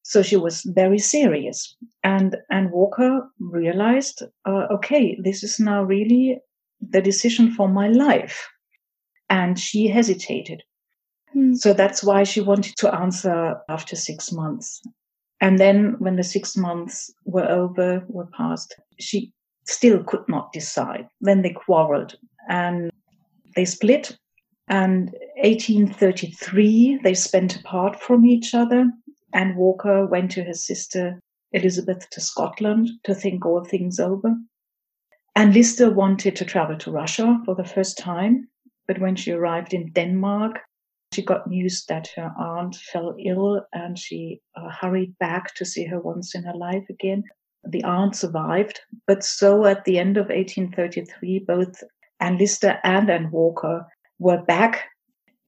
[0.03, 1.75] So she was very serious.
[2.03, 6.39] And Anne Walker realized, uh, okay, this is now really
[6.79, 8.47] the decision for my life.
[9.29, 10.63] And she hesitated.
[11.33, 11.53] Hmm.
[11.55, 14.81] So that's why she wanted to answer after six months.
[15.39, 19.31] And then when the six months were over, were passed, she
[19.65, 21.07] still could not decide.
[21.21, 22.15] Then they quarreled
[22.49, 22.91] and
[23.55, 24.17] they split.
[24.67, 25.11] And
[25.43, 28.89] 1833, they spent apart from each other.
[29.33, 31.19] Anne Walker went to her sister
[31.51, 34.35] Elizabeth to Scotland to think all things over.
[35.35, 38.49] And Lister wanted to travel to Russia for the first time,
[38.87, 40.59] but when she arrived in Denmark,
[41.13, 45.85] she got news that her aunt fell ill and she uh, hurried back to see
[45.85, 47.23] her once in her life again.
[47.67, 51.83] The aunt survived, but so at the end of 1833, both
[52.19, 53.85] Anne Lister and Anne Walker
[54.19, 54.85] were back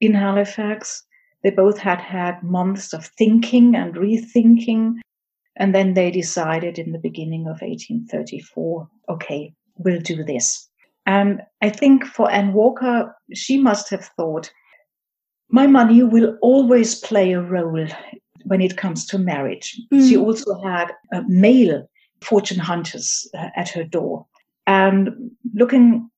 [0.00, 1.04] in Halifax
[1.42, 4.96] they both had had months of thinking and rethinking.
[5.56, 10.68] And then they decided in the beginning of 1834, okay, we'll do this.
[11.06, 14.52] And I think for Anne Walker, she must have thought,
[15.50, 17.86] my money will always play a role
[18.44, 19.80] when it comes to marriage.
[19.92, 20.08] Mm.
[20.08, 21.88] She also had uh, male
[22.22, 24.26] fortune hunters uh, at her door.
[24.66, 26.10] And looking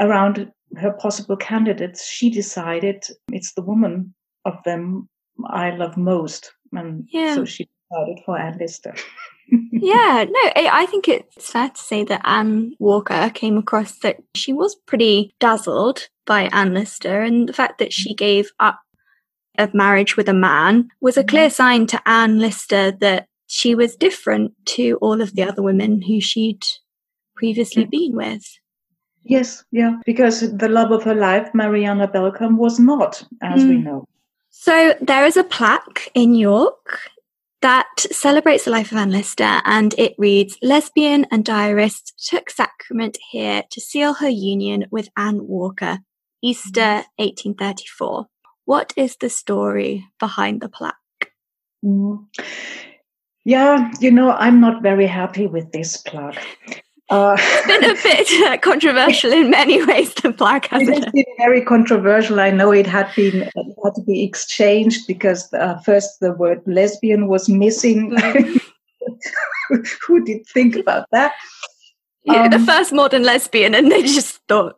[0.00, 5.08] around her possible candidates, she decided it's the woman of them
[5.46, 6.52] I love most.
[6.72, 7.34] And yeah.
[7.34, 8.94] so she decided for Anne Lister.
[9.72, 14.52] yeah, no, I think it's fair to say that Anne Walker came across that she
[14.52, 18.80] was pretty dazzled by Anne Lister, and the fact that she gave up
[19.58, 23.96] of marriage with a man was a clear sign to Anne Lister that she was
[23.96, 26.64] different to all of the other women who she'd
[27.36, 28.44] previously been with.
[29.24, 33.68] Yes, yeah, because the love of her life, Mariana Belcombe, was not, as mm.
[33.68, 34.06] we know.
[34.50, 37.10] So there is a plaque in York
[37.62, 43.16] that celebrates the life of Anne Lister and it reads Lesbian and diarist took sacrament
[43.30, 46.00] here to seal her union with Anne Walker,
[46.42, 48.26] Easter 1834.
[48.64, 50.96] What is the story behind the plaque?
[51.84, 52.26] Mm.
[53.44, 56.42] Yeah, you know, I'm not very happy with this plaque.
[57.10, 60.14] Uh, it's been a bit uh, controversial in many ways.
[60.14, 62.40] The plaque has it has been very controversial.
[62.40, 66.62] I know it had been it had to be exchanged because uh, first the word
[66.64, 68.12] lesbian was missing.
[68.12, 68.60] Mm.
[70.06, 71.32] Who did think about that?
[72.24, 74.76] Yeah, um, the first modern lesbian, and they just thought,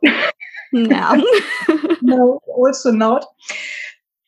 [0.75, 1.25] no,
[2.03, 3.27] no, also not.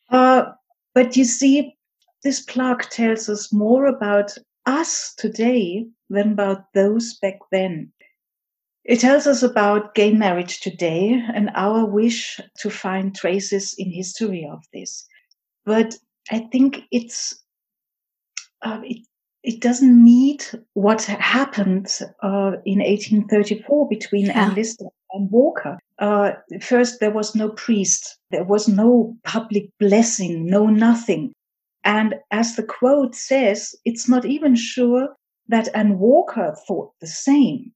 [0.09, 0.45] Uh,
[0.93, 1.75] but you see,
[2.23, 7.91] this plaque tells us more about us today than about those back then.
[8.85, 14.47] It tells us about gay marriage today and our wish to find traces in history
[14.49, 15.05] of this.
[15.65, 15.95] But
[16.31, 17.43] I think it's
[18.61, 19.05] uh, it,
[19.43, 20.43] it doesn't need
[20.73, 21.87] what happened
[22.23, 24.47] uh, in 1834 between yeah.
[24.47, 25.77] Anne Lister and Walker.
[25.99, 26.31] Uh,
[26.61, 31.33] first, there was no priest, there was no public blessing, no nothing.
[31.83, 35.15] And as the quote says, it's not even sure
[35.47, 37.71] that Anne Walker thought the same.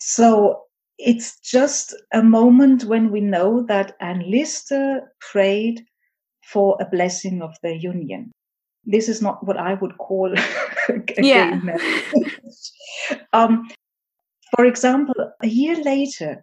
[0.00, 0.62] So
[0.98, 5.84] it's just a moment when we know that Anne Lister prayed
[6.44, 8.32] for a blessing of the union.
[8.84, 10.32] This is not what I would call
[10.88, 11.60] a yeah.
[13.32, 13.68] um,
[14.56, 16.42] for example, a year later,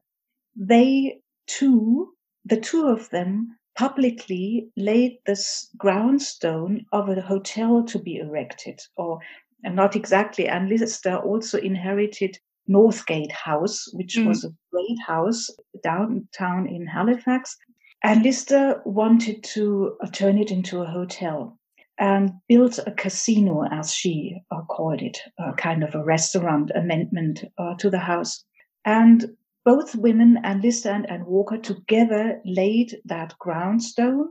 [0.55, 2.13] they two,
[2.45, 9.19] the two of them, publicly laid this groundstone of a hotel to be erected or
[9.63, 10.47] and not exactly.
[10.47, 12.37] And Lister also inherited
[12.69, 14.27] Northgate House, which mm.
[14.27, 15.49] was a great house
[15.83, 17.57] downtown in Halifax.
[18.03, 21.57] And Lister wanted to uh, turn it into a hotel
[21.97, 27.43] and built a casino, as she uh, called it, a kind of a restaurant amendment
[27.57, 28.43] uh, to the house.
[28.83, 29.25] And
[29.65, 34.27] both women, and Lister and Walker, together laid that groundstone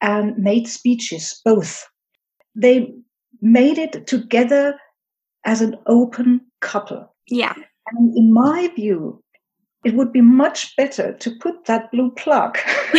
[0.00, 1.88] and made speeches, both.
[2.54, 2.92] They
[3.40, 4.78] made it together
[5.44, 7.14] as an open couple.
[7.28, 7.54] Yeah.
[7.92, 9.22] And in my view,
[9.84, 12.56] it would be much better to put that blue plug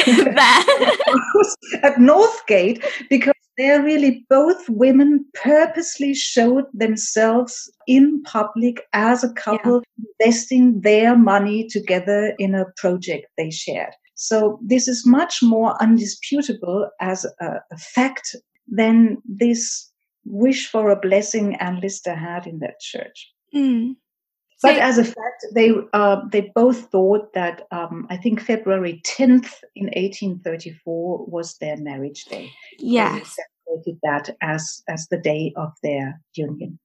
[1.84, 9.82] at Northgate because they're really both women purposely showed themselves in public as a couple
[9.98, 10.06] yeah.
[10.20, 13.94] investing their money together in a project they shared.
[14.16, 18.36] So this is much more undisputable as a, a fact
[18.68, 19.92] than this
[20.26, 23.32] wish for a blessing Anne Lister had in that church.
[23.54, 23.96] Mm.
[24.62, 29.52] But as a fact, they uh, they both thought that um, I think February 10th
[29.76, 32.52] in 1834 was their marriage day.
[32.80, 36.80] Yes, they celebrated that as as the day of their union.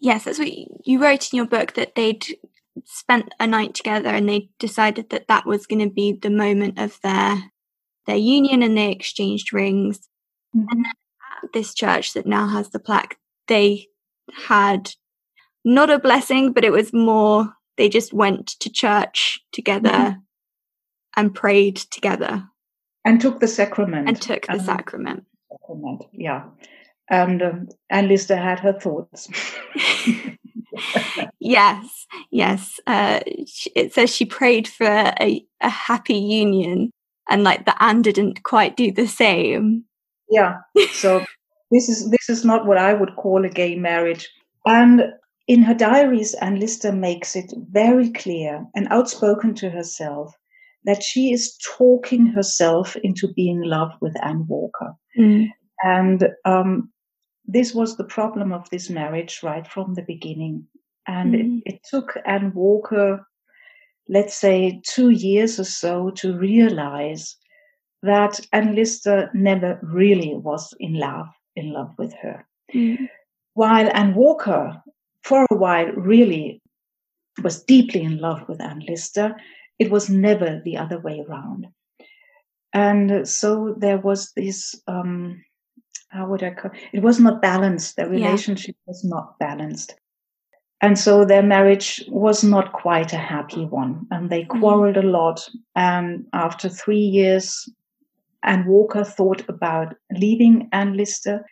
[0.00, 0.52] Yes, that's what
[0.86, 2.26] you wrote in your book that they'd
[2.84, 6.78] spent a night together and they decided that that was going to be the moment
[6.78, 7.50] of their
[8.06, 10.08] their union and they exchanged rings.
[10.54, 10.66] Mm-hmm.
[10.70, 13.16] And at this church that now has the plaque,
[13.48, 13.88] they
[14.46, 14.90] had
[15.64, 20.18] not a blessing, but it was more they just went to church together
[21.16, 22.44] and prayed together.
[23.04, 24.08] And took the sacrament.
[24.08, 25.24] And took the um, sacrament.
[25.50, 26.44] Sacrament, yeah.
[27.10, 29.28] And um, and Lister had her thoughts.
[31.38, 32.80] yes, yes.
[32.86, 36.90] Uh, it says she prayed for a, a happy union,
[37.28, 39.84] and like the Anne didn't quite do the same.
[40.30, 40.60] Yeah.
[40.92, 41.26] So
[41.70, 44.26] this is this is not what I would call a gay marriage.
[44.64, 45.02] And
[45.46, 50.34] in her diaries, Anne Lister makes it very clear and outspoken to herself
[50.84, 54.92] that she is talking herself into being in love with Anne Walker.
[55.18, 55.48] Mm.
[55.82, 56.90] And um,
[57.46, 60.66] this was the problem of this marriage right from the beginning.
[61.06, 61.62] And mm.
[61.64, 63.26] it, it took Anne Walker,
[64.08, 67.36] let's say, two years or so to realize
[68.02, 72.46] that Anne Lister never really was in love, in love with her.
[72.74, 73.08] Mm.
[73.54, 74.82] While Anne Walker
[75.24, 76.60] for a while really
[77.42, 79.34] was deeply in love with Anne Lister.
[79.78, 81.66] It was never the other way around.
[82.72, 85.42] And so there was this, um,
[86.08, 86.78] how would I call it?
[86.92, 87.96] It was not balanced.
[87.96, 88.90] Their relationship yeah.
[88.90, 89.94] was not balanced.
[90.80, 94.06] And so their marriage was not quite a happy one.
[94.10, 94.60] And they mm-hmm.
[94.60, 95.48] quarreled a lot.
[95.74, 97.68] And after three years,
[98.42, 101.46] Anne Walker thought about leaving Anne Lister.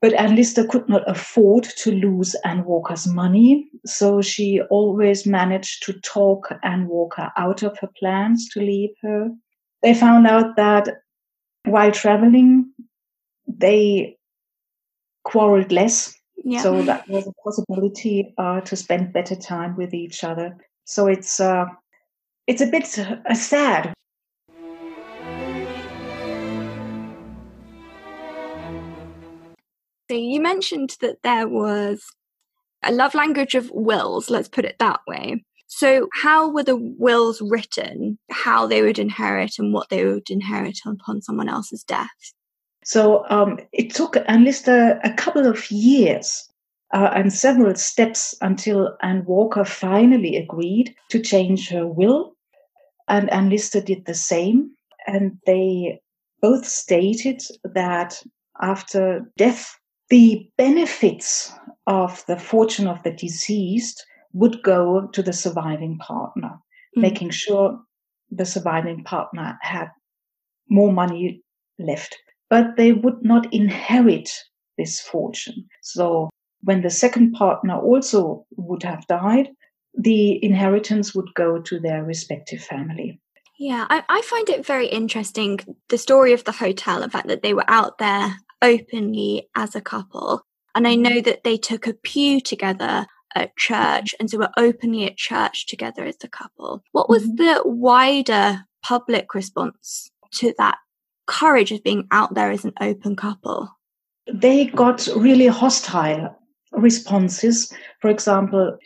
[0.00, 5.82] But Anne Lister could not afford to lose Anne Walker's money, so she always managed
[5.84, 9.28] to talk Anne Walker out of her plans to leave her.
[9.82, 10.88] They found out that
[11.64, 12.72] while traveling,
[13.48, 14.16] they
[15.24, 16.14] quarreled less.
[16.44, 16.62] Yeah.
[16.62, 20.56] So that was a possibility uh, to spend better time with each other.
[20.84, 21.66] So it's uh,
[22.46, 23.92] it's a bit uh, sad
[30.24, 32.02] you mentioned that there was
[32.82, 35.44] a love language of wills, let's put it that way.
[35.66, 40.78] So, how were the wills written, how they would inherit, and what they would inherit
[40.86, 42.32] upon someone else's death?
[42.84, 46.48] So, um, it took Anne Lister a couple of years
[46.92, 52.34] uh, and several steps until Anne Walker finally agreed to change her will.
[53.08, 54.70] And Anne Lister did the same.
[55.06, 56.00] And they
[56.40, 58.22] both stated that
[58.60, 59.78] after death,
[60.10, 61.52] the benefits
[61.86, 66.58] of the fortune of the deceased would go to the surviving partner,
[66.96, 67.02] mm.
[67.02, 67.80] making sure
[68.30, 69.88] the surviving partner had
[70.68, 71.42] more money
[71.78, 72.16] left.
[72.50, 74.30] But they would not inherit
[74.76, 75.66] this fortune.
[75.82, 76.30] So
[76.62, 79.48] when the second partner also would have died,
[79.94, 83.20] the inheritance would go to their respective family.
[83.58, 87.42] Yeah, I, I, find it very interesting the story of the hotel, the fact that
[87.42, 90.42] they were out there openly as a couple.
[90.74, 95.04] And I know that they took a pew together at church and so were openly
[95.04, 96.82] at church together as a couple.
[96.92, 97.36] What was mm-hmm.
[97.36, 100.78] the wider public response to that
[101.26, 103.70] courage of being out there as an open couple?
[104.32, 106.36] They got really hostile
[106.72, 107.72] responses.
[108.00, 108.76] For example,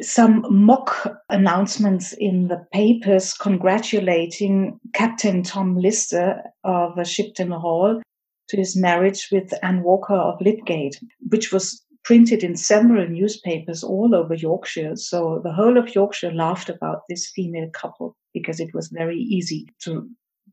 [0.00, 8.00] some mock announcements in the papers congratulating Captain Tom Lister of Shibden Hall
[8.48, 14.14] to his marriage with Anne Walker of Lydgate, which was printed in several newspapers all
[14.14, 14.94] over Yorkshire.
[14.94, 19.66] So the whole of Yorkshire laughed about this female couple because it was very easy
[19.82, 20.08] to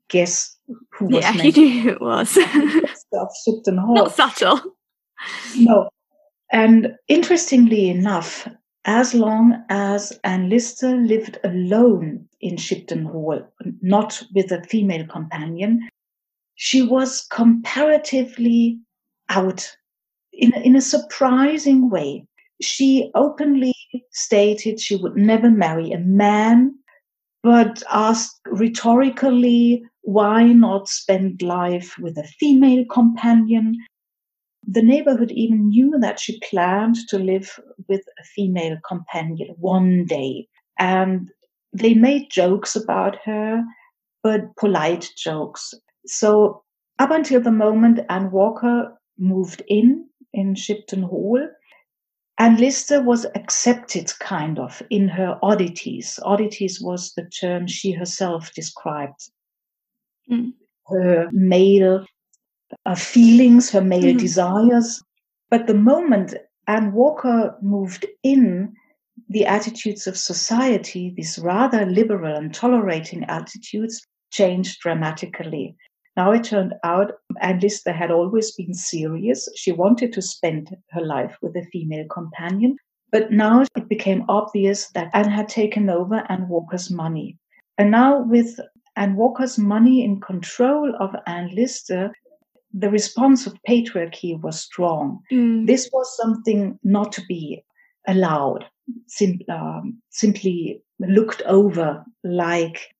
[0.09, 0.57] guess
[0.91, 2.37] who was yeah, you knew who it was.
[3.13, 3.95] of Shibden Hall.
[3.95, 4.61] Not subtle.
[5.57, 5.89] No.
[6.51, 8.47] And interestingly enough,
[8.85, 13.41] as long as Anne Lister lived alone in Shibden Hall,
[13.81, 15.87] not with a female companion,
[16.63, 18.79] she was comparatively
[19.27, 19.69] out
[20.31, 22.25] in, in a surprising way.
[22.61, 23.75] She openly
[24.13, 26.73] stated she would never marry a man,
[27.43, 33.75] but asked rhetorically, why not spend life with a female companion?
[34.65, 37.59] The neighborhood even knew that she planned to live
[37.89, 40.47] with a female companion one day.
[40.79, 41.29] And
[41.73, 43.65] they made jokes about her,
[44.23, 45.73] but polite jokes.
[46.05, 46.63] So
[46.99, 51.47] up until the moment Anne Walker moved in in Shibden Hall,
[52.39, 56.19] Anne Lister was accepted kind of in her oddities.
[56.23, 59.29] Oddities was the term she herself described.
[60.29, 60.53] Mm.
[60.87, 62.05] Her male
[62.85, 64.19] uh, feelings, her male mm.
[64.19, 65.01] desires.
[65.49, 66.33] But the moment
[66.67, 68.73] Anne Walker moved in,
[69.29, 74.01] the attitudes of society, these rather liberal and tolerating attitudes,
[74.31, 75.75] changed dramatically.
[76.15, 79.49] Now it turned out Anne Lister had always been serious.
[79.55, 82.77] She wanted to spend her life with a female companion.
[83.11, 87.37] But now it became obvious that Anne had taken over Anne Walker's money.
[87.77, 88.59] And now, with
[88.95, 92.11] Anne Walker's money in control of Anne Lister,
[92.73, 95.19] the response of patriarchy was strong.
[95.31, 95.67] Mm.
[95.67, 97.63] This was something not to be
[98.07, 98.65] allowed,
[99.07, 102.93] sim- um, simply looked over like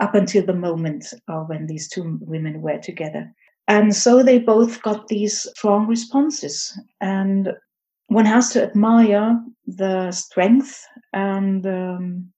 [0.00, 3.32] up until the moment uh, when these two women were together.
[3.68, 6.78] And so they both got these strong responses.
[7.00, 7.52] And
[8.08, 12.32] one has to admire the strength and um,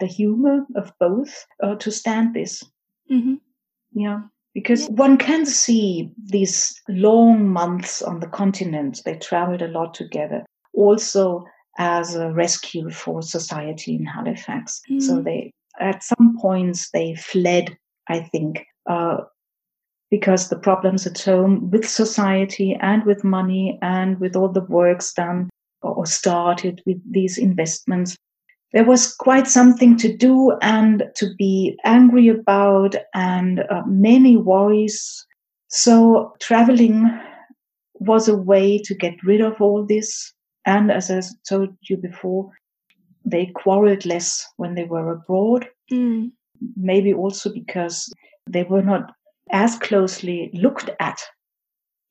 [0.00, 2.62] the humor of both uh, to stand this.
[3.10, 3.34] Mm-hmm.
[3.94, 4.20] Yeah,
[4.54, 4.94] because yeah.
[4.94, 9.02] one can see these long months on the continent.
[9.04, 10.44] They traveled a lot together.
[10.74, 11.44] Also,
[11.78, 14.80] as a rescue for society in Halifax.
[14.90, 15.00] Mm-hmm.
[15.00, 17.76] So they at some points they fled,
[18.08, 19.18] I think, uh,
[20.10, 25.12] because the problems at home with society and with money and with all the works
[25.12, 25.48] done
[25.82, 28.16] or started with these investments.
[28.72, 35.26] There was quite something to do and to be angry about, and uh, many worries.
[35.68, 37.10] So, traveling
[37.94, 40.32] was a way to get rid of all this.
[40.64, 42.50] And as I told you before,
[43.24, 45.68] they quarreled less when they were abroad.
[45.92, 46.32] Mm.
[46.76, 48.12] Maybe also because
[48.48, 49.12] they were not
[49.50, 51.20] as closely looked at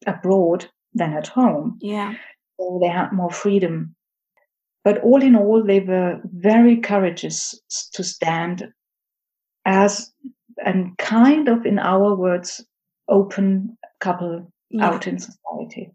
[0.05, 1.77] abroad than at home.
[1.81, 2.15] Yeah.
[2.59, 3.95] So they had more freedom.
[4.83, 7.59] But all in all, they were very courageous
[7.93, 8.67] to stand
[9.65, 10.11] as
[10.63, 12.65] and kind of, in our words,
[13.07, 14.87] open couple yeah.
[14.87, 15.91] out in society.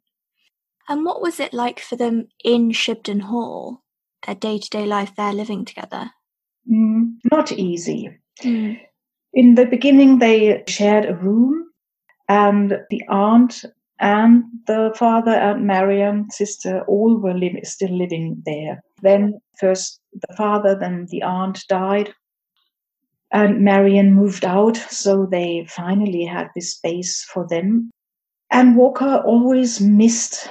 [0.89, 3.83] And what was it like for them in Shibden Hall?
[4.27, 6.11] Their day to day life there living together?
[6.71, 8.11] Mm, not easy.
[8.43, 8.81] Mm.
[9.33, 11.71] In the beginning, they shared a room,
[12.29, 13.65] and the aunt
[13.99, 18.83] and the father and Marian, sister, all were li- still living there.
[19.01, 22.13] Then, first the father, then the aunt died,
[23.33, 27.91] and Marian moved out, so they finally had this space for them.
[28.51, 30.49] And Walker always missed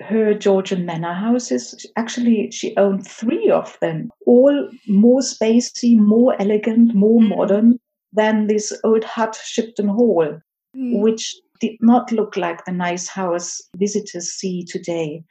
[0.00, 1.86] her Georgian manor houses.
[1.96, 7.28] Actually, she owned three of them, all more spacey, more elegant, more mm.
[7.28, 7.78] modern
[8.12, 10.38] than this old hut Shibden Hall,
[10.76, 11.00] mm.
[11.00, 15.22] which did not look like the nice house visitors see today.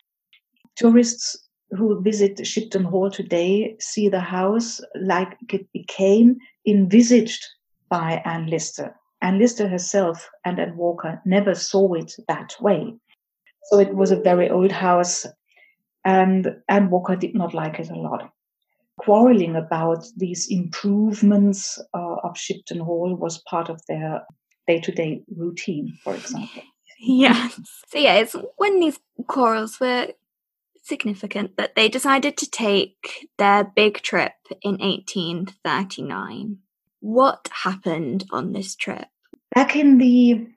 [0.76, 1.38] Tourists
[1.72, 6.38] who visit Shibden Hall today see the house like it became
[6.68, 7.46] envisaged
[7.90, 8.96] by Anne Lister.
[9.22, 12.94] Anne Lister herself and Anne Walker never saw it that way.
[13.70, 15.26] So it was a very old house,
[16.04, 18.30] and Anne Walker did not like it a lot.
[18.98, 24.22] Quarreling about these improvements uh, of Shibden Hall was part of their
[24.68, 26.64] day to day routine, for example.
[27.00, 27.60] Yes.
[27.88, 30.08] So, yeah, it's when these quarrels were
[30.84, 36.58] significant that they decided to take their big trip in 1839.
[37.00, 39.08] What happened on this trip?
[39.54, 40.48] Back in the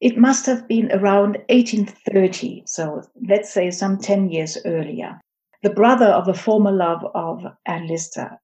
[0.00, 5.20] it must have been around 1830, so let's say some 10 years earlier.
[5.62, 8.38] The brother of a former love of Anne Lister,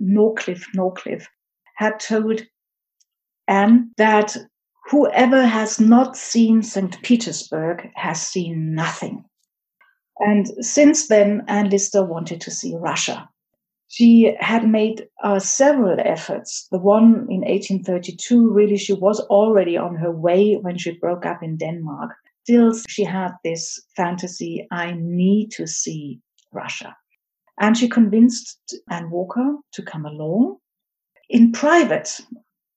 [0.00, 1.28] Norcliffe Norcliffe,
[1.76, 2.42] had told
[3.46, 4.36] Anne that
[4.90, 7.00] whoever has not seen St.
[7.02, 9.24] Petersburg has seen nothing.
[10.18, 13.28] And since then, Anne Lister wanted to see Russia.
[13.96, 16.68] She had made uh, several efforts.
[16.70, 21.42] The one in 1832, really, she was already on her way when she broke up
[21.42, 22.10] in Denmark.
[22.44, 26.20] Still, she had this fantasy I need to see
[26.52, 26.94] Russia.
[27.58, 30.58] And she convinced Anne Walker to come along.
[31.30, 32.20] In private,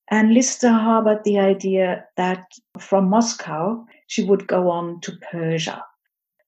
[0.09, 2.45] And Lister harbored the idea that
[2.79, 5.83] from Moscow she would go on to Persia.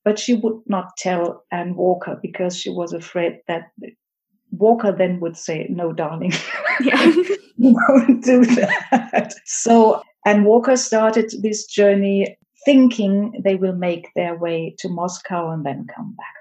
[0.06, 3.64] But she would not tell Anne Walker because she was afraid that
[4.52, 6.34] Walker then would say, No, darling,
[6.82, 7.14] yeah.
[7.58, 9.34] won't do that.
[9.45, 15.66] So and Walker started this journey thinking they will make their way to Moscow and
[15.66, 16.36] then come back.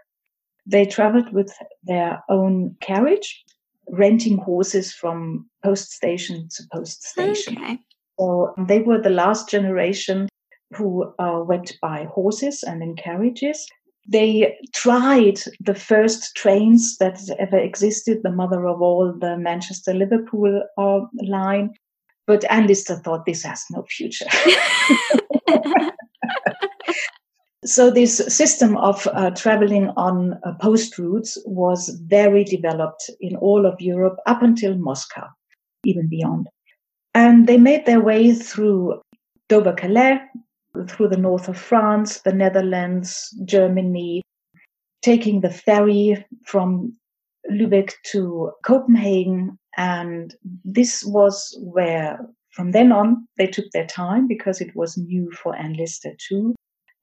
[0.67, 1.53] They traveled with
[1.85, 3.43] their own carriage,
[3.89, 7.57] renting horses from post station to post station.
[7.57, 7.79] Okay.
[8.19, 10.29] So they were the last generation
[10.77, 13.67] who uh, went by horses and in carriages.
[14.11, 20.65] They tried the first trains that ever existed, the mother of all, the Manchester Liverpool
[20.77, 21.71] uh, line.
[22.27, 24.27] But Anne Lister thought this has no future.
[27.65, 33.65] so this system of uh, traveling on uh, post routes was very developed in all
[33.65, 35.29] of Europe up until Moscow,
[35.85, 36.49] even beyond.
[37.15, 39.01] And they made their way through
[39.49, 40.21] Dover-Calais,
[40.89, 44.23] through the north of France, the Netherlands, Germany,
[45.03, 46.95] taking the ferry from
[47.51, 49.59] Lübeck to Copenhagen.
[49.77, 52.19] And this was where,
[52.51, 56.55] from then on, they took their time because it was new for Anne Lister too.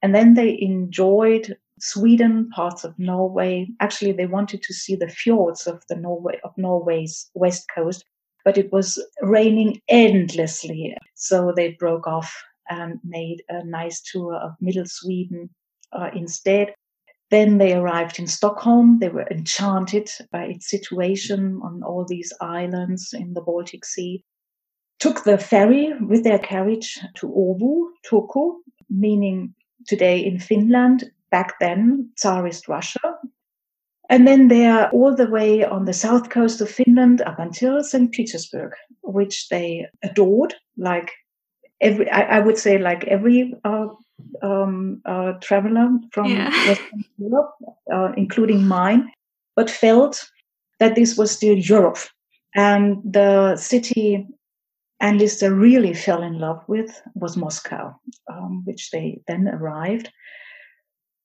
[0.01, 3.67] And then they enjoyed Sweden, parts of Norway.
[3.79, 8.03] Actually, they wanted to see the fjords of the Norway of Norway's west coast,
[8.45, 10.95] but it was raining endlessly.
[11.15, 15.49] So they broke off and made a nice tour of Middle Sweden
[15.91, 16.73] uh, instead.
[17.29, 18.99] Then they arrived in Stockholm.
[18.99, 24.23] They were enchanted by its situation on all these islands in the Baltic Sea.
[24.99, 28.55] Took the ferry with their carriage to Åbo, Turku,
[28.89, 29.53] meaning
[29.85, 33.17] today in Finland, back then Tsarist Russia.
[34.09, 37.83] And then they are all the way on the south coast of Finland up until
[37.83, 38.09] St.
[38.11, 41.11] Petersburg, which they adored like
[41.81, 43.87] every I, I, would say like every uh,
[44.41, 46.49] um, uh, traveler from yeah.
[46.67, 47.51] Western Europe,
[47.93, 49.11] uh, including mine,
[49.55, 50.29] but felt
[50.79, 51.99] that this was still Europe.
[52.55, 54.27] And the city
[54.99, 57.99] Anne Lister really fell in love with was Moscow,
[58.31, 60.11] um, which they then arrived.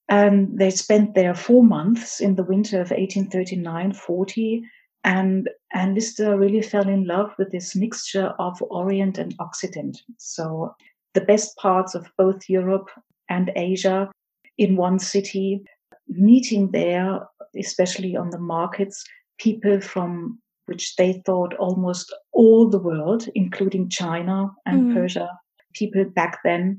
[0.09, 4.63] And they spent there four months in the winter of 1839 40
[5.05, 10.03] and Anne Lister really fell in love with this mixture of Orient and Occident.
[10.19, 10.75] So
[11.15, 12.89] the best parts of both Europe
[13.29, 14.11] and Asia
[14.59, 15.63] in one city,
[16.09, 17.21] meeting there,
[17.59, 19.05] especially on the markets,
[19.39, 24.95] people from which they thought almost all the world, including China and mm.
[24.95, 25.29] Persia,
[25.75, 26.79] people back then.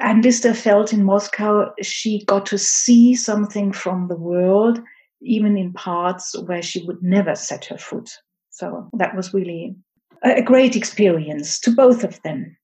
[0.00, 4.80] And Lister felt in Moscow she got to see something from the world
[5.24, 8.10] even in parts where she would never set her foot.
[8.50, 9.74] So that was really
[10.22, 12.56] a great experience to both of them.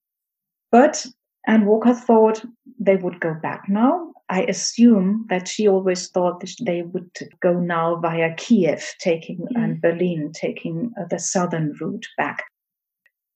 [0.71, 1.07] But
[1.47, 2.45] Anne Walker thought
[2.79, 4.13] they would go back now.
[4.29, 7.11] I assume that she always thought that they would
[7.43, 9.57] go now via Kiev, taking mm.
[9.57, 12.45] and Berlin, taking uh, the southern route back.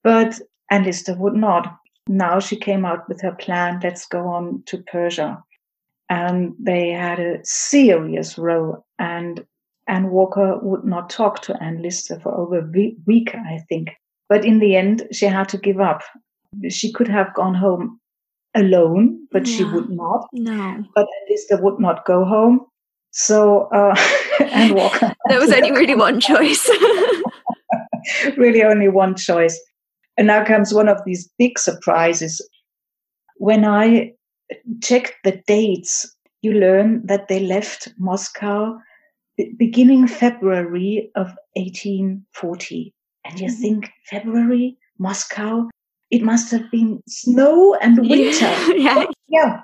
[0.05, 0.39] But
[0.71, 1.77] Anne Lister would not.
[2.07, 3.81] Now she came out with her plan.
[3.83, 5.43] Let's go on to Persia
[6.09, 8.85] and they had a serious row.
[8.99, 9.45] And
[9.89, 13.91] Anne Walker would not talk to Anne Lister for over a week, I think.
[14.29, 16.03] But in the end, she had to give up.
[16.69, 18.01] She could have gone home
[18.55, 20.29] alone, but she would not.
[20.33, 20.85] No.
[20.95, 22.61] But Anne Lister would not go home.
[23.11, 23.95] So uh,
[24.41, 25.15] Anne Walker.
[25.29, 26.69] there was only really one choice.
[28.37, 29.59] really, only one choice.
[30.17, 32.47] And now comes one of these big surprises.
[33.37, 34.13] When I
[34.83, 38.79] check the dates, you learn that they left Moscow
[39.57, 42.95] beginning February of 1840.
[43.25, 43.61] And you mm-hmm.
[43.61, 45.69] think, February, Moscow,
[46.11, 48.55] it must have been snow and winter.
[48.77, 49.05] yeah.
[49.29, 49.61] yeah.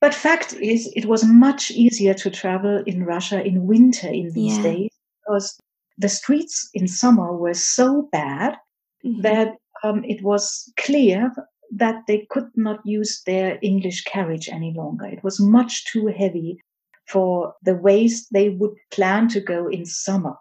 [0.00, 4.56] But fact is, it was much easier to travel in Russia in winter in these
[4.58, 4.62] yeah.
[4.62, 4.90] days
[5.20, 5.58] because
[5.98, 8.56] the streets in summer were so bad
[9.04, 9.22] mm-hmm.
[9.22, 11.32] that um, it was clear
[11.70, 15.06] that they could not use their English carriage any longer.
[15.06, 16.60] It was much too heavy
[17.06, 20.34] for the ways they would plan to go in summer.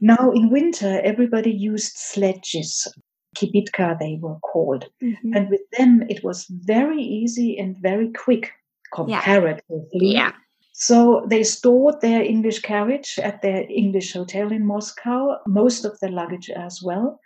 [0.00, 2.88] Now in winter, everybody used sledges,
[3.36, 4.86] kibitka they were called.
[5.02, 5.36] Mhm.
[5.36, 8.50] And with them, it was very easy and very quick
[8.92, 9.88] comparatively.
[9.92, 10.32] Yeah.
[10.72, 16.10] So they stored their English carriage at their English hotel in Moscow, most of their
[16.10, 17.20] luggage as well,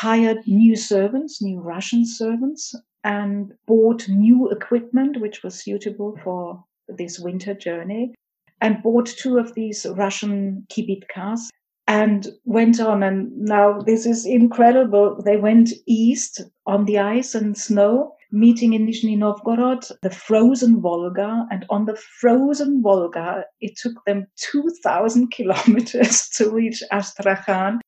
[0.00, 2.74] hired new servants, new Russian servants,
[3.04, 8.14] and bought new equipment which was suitable for this winter journey,
[8.62, 11.48] and bought two of these Russian kibitkas
[11.86, 13.02] and went on.
[13.02, 15.20] And now this is incredible.
[15.22, 21.46] They went east on the ice and snow meeting in Nizhny Novgorod, the frozen Volga.
[21.50, 27.80] And on the frozen Volga, it took them 2,000 kilometers to reach Astrakhan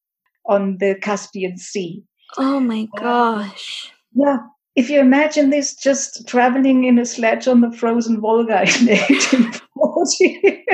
[0.46, 2.02] on the Caspian Sea.
[2.38, 3.92] Oh my um, gosh.
[4.14, 4.38] Yeah.
[4.74, 10.64] If you imagine this just traveling in a sledge on the frozen Volga in 1840,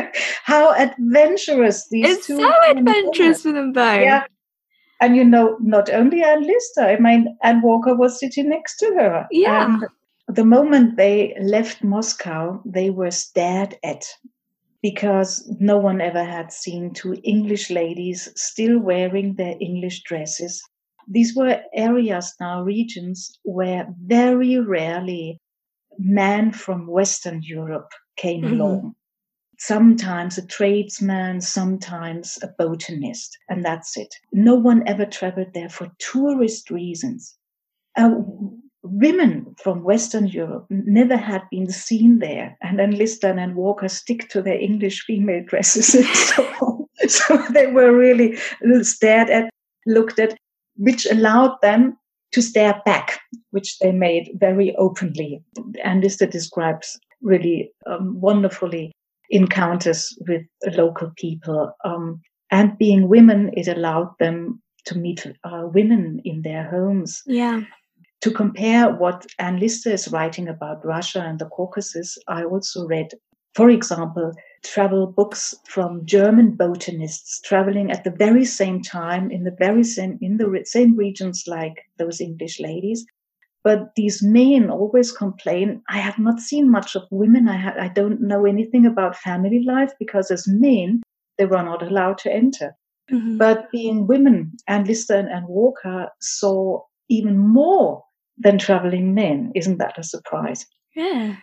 [0.44, 2.90] how adventurous these It's two so women were.
[2.92, 4.00] adventurous for them both.
[4.00, 4.24] Yeah.
[5.00, 8.86] And you know, not only Anne Lister, I mean, Anne Walker was sitting next to
[8.98, 9.26] her.
[9.30, 9.64] Yeah.
[9.64, 9.84] And
[10.28, 14.04] the moment they left Moscow, they were stared at
[14.82, 20.62] because no one ever had seen two English ladies still wearing their English dresses.
[21.08, 25.40] These were areas now, regions where very rarely
[25.98, 28.52] men from Western Europe came Mhm.
[28.52, 28.94] along
[29.58, 34.14] sometimes a tradesman, sometimes a botanist, and that's it.
[34.32, 37.36] No one ever traveled there for tourist reasons.
[37.96, 38.20] Uh,
[38.82, 44.28] women from Western Europe never had been seen there, and then Lister and Walker stick
[44.30, 46.88] to their English female dresses and so.
[47.06, 48.36] So they were really
[48.82, 49.50] stared at,
[49.86, 50.36] looked at,
[50.76, 51.96] which allowed them
[52.32, 53.20] to stare back,
[53.50, 55.42] which they made very openly.
[55.82, 58.92] And Lister describes really um, wonderfully
[59.30, 60.42] encounters with
[60.76, 61.72] local people.
[61.84, 62.20] Um,
[62.50, 67.22] and being women, it allowed them to meet uh, women in their homes.
[67.26, 67.62] Yeah.
[68.22, 73.12] To compare what Anne Lister is writing about Russia and the Caucasus, I also read,
[73.54, 74.32] for example,
[74.64, 80.18] travel books from German botanists traveling at the very same time in the very same
[80.20, 83.06] in the same regions like those English ladies.
[83.62, 87.48] But these men always complain, I have not seen much of women.
[87.48, 91.02] I, ha- I don't know anything about family life because as men,
[91.36, 92.74] they were not allowed to enter.
[93.12, 93.38] Mhm.
[93.38, 98.02] But being women, and Lister and Walker saw even more
[98.38, 99.52] than traveling men.
[99.54, 100.66] Isn't that a surprise?
[100.94, 101.36] yeah.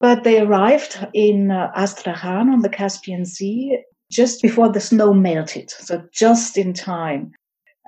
[0.00, 5.70] But they arrived in uh, Astrakhan on the Caspian Sea just before the snow melted,
[5.70, 7.32] so just in time.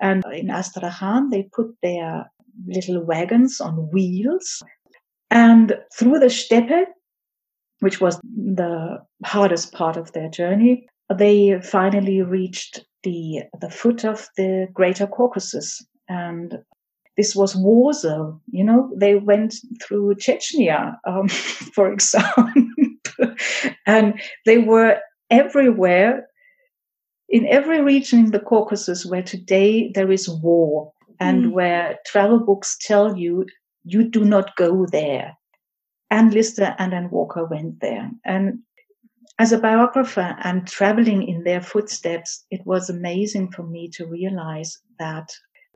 [0.00, 2.28] And in Astrakhan, they put their
[2.66, 4.60] little wagons on wheels
[5.30, 6.88] and through the steppe,
[7.80, 10.86] which was the hardest part of their journey,
[11.16, 15.84] they finally reached the, the foot of the Greater Caucasus.
[16.08, 16.58] And
[17.20, 18.40] this was war zone.
[18.50, 21.28] You know, they went through Chechnya, um,
[21.76, 22.48] for example,
[23.86, 24.98] and they were
[25.30, 26.26] everywhere
[27.28, 31.52] in every region in the Caucasus where today there is war and Mm.
[31.52, 33.44] where travel books tell you
[33.84, 35.36] you do not go there.
[36.10, 38.10] Anne Lister and Anne Walker went there.
[38.24, 38.60] And
[39.38, 44.78] as a biographer and traveling in their footsteps, it was amazing for me to realize
[44.98, 45.28] that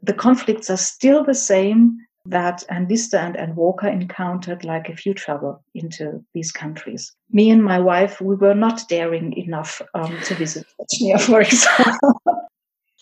[0.04, 5.12] the conflicts are still the same that Anne Lister and Walker encountered like if you
[5.12, 7.12] travel into these countries.
[7.30, 12.20] Me and my wife, we were not daring enough um, to visit Chechnya, for example.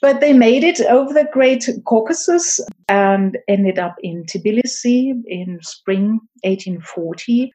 [0.00, 6.20] but they made it over the Great Caucasus and ended up in Tbilisi in spring
[6.42, 7.52] 1840.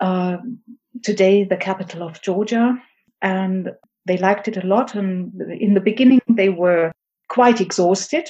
[0.00, 0.38] Uh,
[1.02, 2.74] today, the capital of Georgia.
[3.20, 3.72] And
[4.06, 4.94] they liked it a lot.
[4.94, 6.92] And in the beginning, they were
[7.28, 8.28] quite exhausted,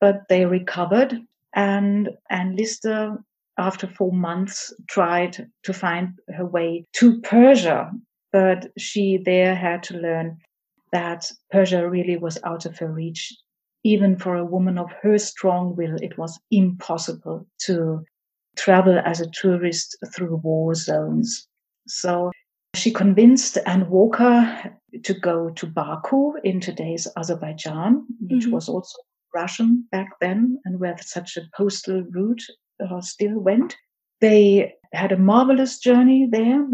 [0.00, 1.20] but they recovered.
[1.54, 3.16] And Anne Lister,
[3.58, 7.90] after four months, tried to find her way to Persia,
[8.32, 10.38] but she there had to learn
[10.92, 13.36] that Persia really was out of her reach.
[13.84, 18.04] Even for a woman of her strong will, it was impossible to
[18.56, 21.46] travel as a tourist through war zones.
[21.88, 22.30] So
[22.74, 28.52] she convinced Anne Walker to go to Baku in today's Azerbaijan, which Mhm.
[28.52, 28.98] was also
[29.34, 32.42] Russian back then, and where such a postal route
[32.80, 33.76] uh, still went.
[34.20, 36.66] They had a marvelous journey there,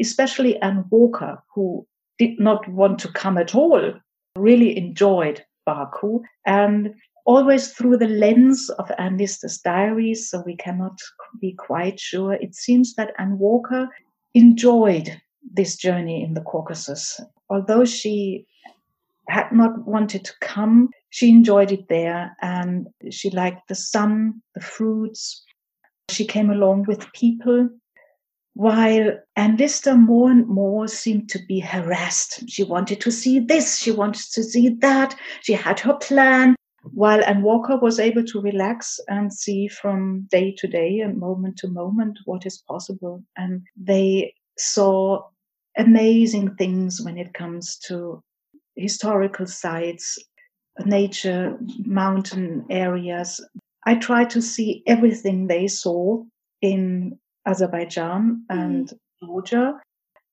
[0.00, 1.86] especially Anne Walker, who
[2.18, 3.92] did not want to come at all,
[4.36, 10.98] really enjoyed Baku, and always through the lens of Anne Lister's diaries, so we cannot
[11.40, 12.34] be quite sure.
[12.34, 13.88] It seems that Anne Walker
[14.34, 15.20] enjoyed
[15.52, 17.20] this journey in the Caucasus.
[17.48, 18.46] Although she
[19.28, 24.60] had not wanted to come, she enjoyed it there and she liked the sun, the
[24.60, 25.44] fruits.
[26.08, 27.68] She came along with people
[28.54, 32.48] while Anne Lister more and more seemed to be harassed.
[32.48, 37.22] She wanted to see this, she wanted to see that, she had her plan, while
[37.24, 41.68] Anne Walker was able to relax and see from day to day and moment to
[41.68, 43.22] moment what is possible.
[43.36, 45.22] And they saw
[45.76, 48.22] amazing things when it comes to
[48.76, 50.18] historical sites,
[50.86, 53.44] nature, mountain areas.
[53.86, 56.22] I try to see everything they saw
[56.60, 58.98] in Azerbaijan and mm.
[59.26, 59.80] Georgia.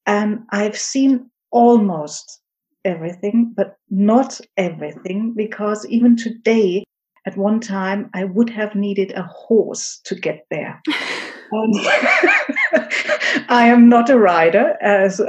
[0.05, 2.41] And I've seen almost
[2.85, 6.83] everything, but not everything, because even today,
[7.25, 10.81] at one time, I would have needed a horse to get there.
[13.49, 15.21] I am not a rider, as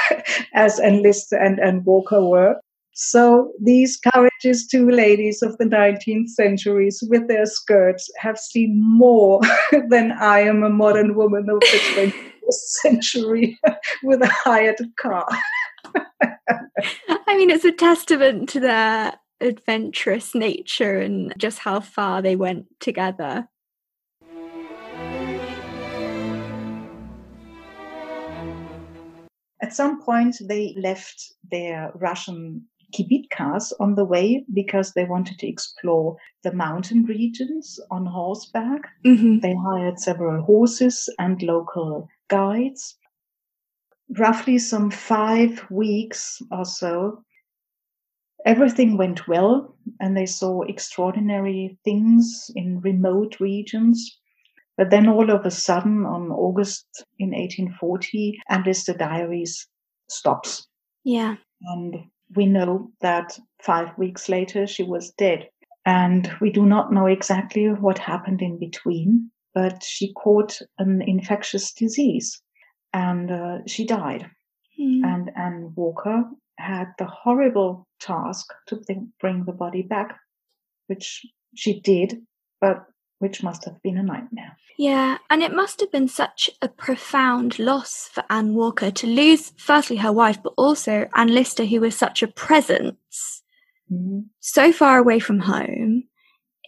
[0.54, 2.56] as Enlist and, and Walker were.
[2.94, 9.40] So these courageous two ladies of the 19th centuries with their skirts have seen more
[9.88, 13.58] than I am a modern woman of the 20th century
[14.02, 15.26] with a hired car.
[17.08, 22.66] I mean, it's a testament to their adventurous nature and just how far they went
[22.78, 23.48] together.
[29.62, 35.48] At some point, they left their Russian kibitkas on the way because they wanted to
[35.48, 38.82] explore the mountain regions on horseback.
[39.04, 39.40] Mm-hmm.
[39.40, 42.96] They hired several horses and local guides.
[44.18, 47.22] Roughly some five weeks or so,
[48.44, 54.18] everything went well and they saw extraordinary things in remote regions.
[54.76, 56.86] But then all of a sudden, on August
[57.18, 59.68] in 1840, Anne Lister Diaries
[60.08, 60.66] stops.
[61.04, 61.36] Yeah.
[61.60, 61.96] And
[62.34, 65.48] we know that five weeks later she was dead.
[65.84, 71.72] And we do not know exactly what happened in between, but she caught an infectious
[71.72, 72.40] disease
[72.92, 74.30] and uh, she died.
[74.80, 75.04] Mm.
[75.04, 76.24] And Anne Walker
[76.58, 78.80] had the horrible task to
[79.20, 80.16] bring the body back,
[80.86, 82.20] which she did,
[82.60, 82.84] but
[83.22, 84.56] which must have been a nightmare.
[84.76, 89.52] Yeah, and it must have been such a profound loss for Anne Walker to lose,
[89.56, 93.44] firstly, her wife, but also Anne Lister, who was such a presence
[93.90, 94.22] mm-hmm.
[94.40, 96.08] so far away from home.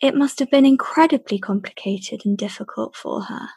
[0.01, 3.49] It must have been incredibly complicated and difficult for her.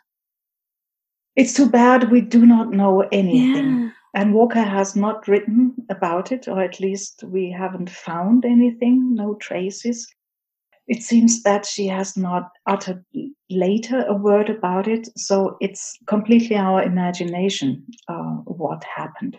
[1.36, 3.80] It's too bad we do not know anything.
[3.80, 3.89] Yeah.
[4.16, 9.36] And Walker has not written about it, or at least we haven't found anything, no
[9.36, 10.12] traces
[10.88, 13.04] it seems that she has not uttered
[13.50, 15.08] later a word about it.
[15.18, 19.38] So it's completely our imagination uh, what happened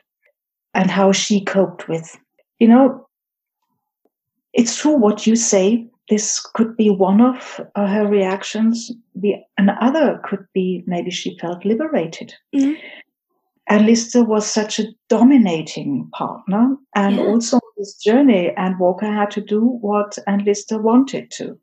[0.74, 2.16] and how she coped with.
[2.58, 3.06] You know,
[4.52, 5.86] it's true what you say.
[6.10, 8.90] This could be one of uh, her reactions.
[9.14, 12.34] The another could be maybe she felt liberated.
[12.54, 12.74] Mm-hmm.
[13.70, 16.76] And Lister was such a dominating partner.
[16.94, 17.22] And yeah.
[17.22, 21.58] also this journey, and Walker had to do what Anne Lister wanted to.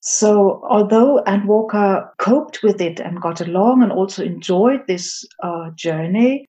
[0.00, 5.70] So, although Anne Walker coped with it and got along and also enjoyed this uh,
[5.74, 6.46] journey,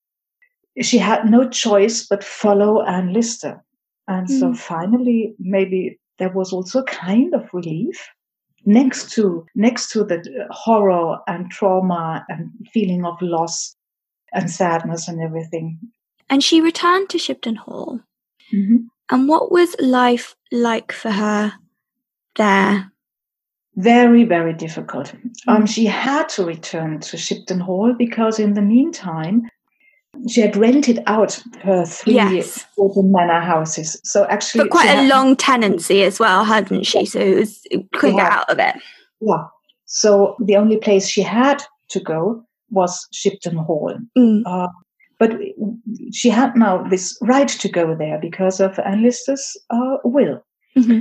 [0.82, 3.64] she had no choice but follow Anne Lister.
[4.08, 4.40] And mm.
[4.40, 4.54] so hmm.
[4.54, 8.10] finally, maybe there was also a kind of relief
[8.66, 10.22] next to next to the
[10.52, 13.76] horror and trauma and feeling of loss
[14.34, 15.80] and sadness and everything.
[16.30, 18.02] And she returned to Shibden Hall.
[18.54, 18.78] Mm-hmm.
[19.12, 21.54] And what was life like for her
[22.36, 22.92] there?
[23.76, 25.08] Very, very difficult.
[25.08, 25.50] Mm-hmm.
[25.50, 29.50] Um, she had to return to Shibden Hall because, in the meantime,
[30.28, 32.66] she had rented out her three yes.
[32.78, 34.00] manor houses.
[34.04, 37.06] So actually, but quite a had, long tenancy as well, hadn't she?
[37.06, 37.64] So it was
[37.96, 38.40] quick yeah.
[38.40, 38.76] out of it.
[39.22, 39.46] Yeah.
[39.86, 43.98] So the only place she had to go was Shibden Hall.
[44.18, 44.44] Mm.
[44.46, 44.68] Uh,
[45.20, 45.38] but
[46.12, 50.44] she had now this right to go there because of Anne Lister's uh, will.
[50.78, 51.00] Mm-hmm.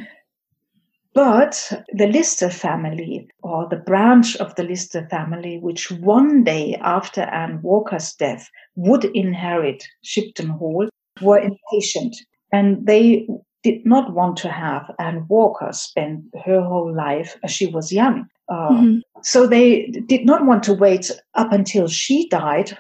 [1.15, 7.23] But the Lister family, or the branch of the Lister family, which one day after
[7.23, 10.89] Anne Walker's death would inherit Shibden Hall,
[11.21, 12.15] were impatient
[12.53, 13.27] and they
[13.65, 18.29] did not want to have Anne Walker spend her whole life as she was young
[18.49, 18.99] uh, mm-hmm.
[19.23, 22.77] So they did not want to wait up until she died.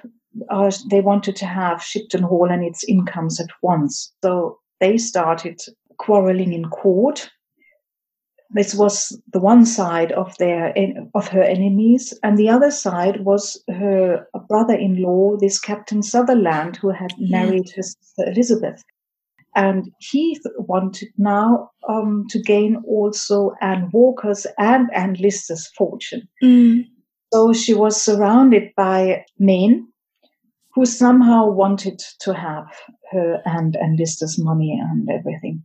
[0.50, 4.12] Uh, they wanted to have Shibden Hall and its incomes at once.
[4.22, 5.60] So they started
[5.98, 7.30] quarreling in court.
[8.50, 10.72] This was the one side of their
[11.14, 17.12] of her enemies, and the other side was her brother-in-law, this Captain Sutherland, who had
[17.18, 18.82] married her sister Elizabeth.
[19.54, 26.28] And he wanted now um, to gain also Anne Walker's and Anne Lister's fortune.
[26.42, 26.86] Mm.
[27.34, 29.88] So she was surrounded by men
[30.78, 32.68] who somehow wanted to have
[33.10, 35.64] her and, and Lister's money and everything.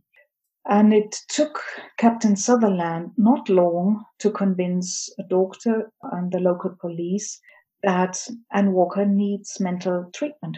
[0.68, 1.60] And it took
[1.98, 7.40] Captain Sutherland not long to convince a doctor and the local police
[7.84, 10.56] that Anne Walker needs mental treatment.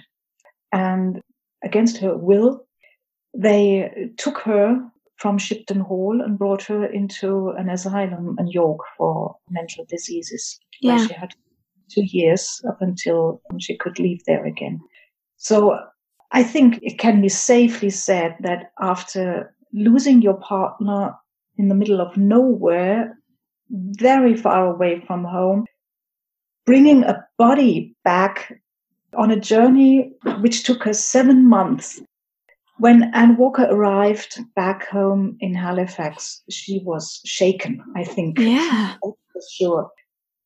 [0.72, 1.20] And
[1.62, 2.64] against her will,
[3.36, 4.80] they took her
[5.16, 10.96] from Shibden Hall and brought her into an asylum in York for mental diseases, yeah.
[10.96, 11.34] where she had
[11.88, 14.80] two years up until she could leave there again.
[15.36, 15.78] So
[16.32, 21.14] I think it can be safely said that after losing your partner
[21.56, 23.18] in the middle of nowhere,
[23.70, 25.66] very far away from home,
[26.64, 28.60] bringing a body back
[29.16, 32.00] on a journey which took her seven months.
[32.78, 38.38] When Anne Walker arrived back home in Halifax, she was shaken, I think.
[38.38, 38.96] Yeah.
[39.00, 39.16] For
[39.56, 39.90] sure.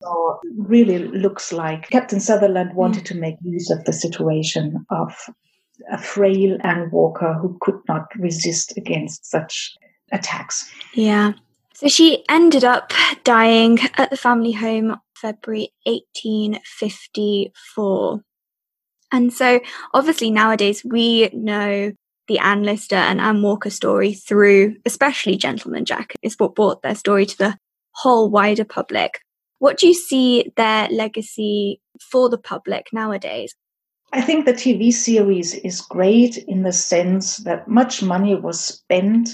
[0.01, 3.07] So really looks like Captain Sutherland wanted mm.
[3.07, 5.13] to make use of the situation of
[5.91, 9.75] a frail Anne Walker who could not resist against such
[10.11, 10.71] attacks.
[10.93, 11.33] Yeah.
[11.73, 12.93] So she ended up
[13.23, 18.21] dying at the family home February 1854.
[19.11, 19.59] And so
[19.93, 21.91] obviously nowadays we know
[22.27, 26.13] the Anne Lister and Anne Walker story through especially Gentleman Jack.
[26.21, 27.57] It's what brought their story to the
[27.93, 29.19] whole wider public.
[29.61, 33.53] What do you see their legacy for the public nowadays?
[34.11, 39.29] I think the TV series is great in the sense that much money was spent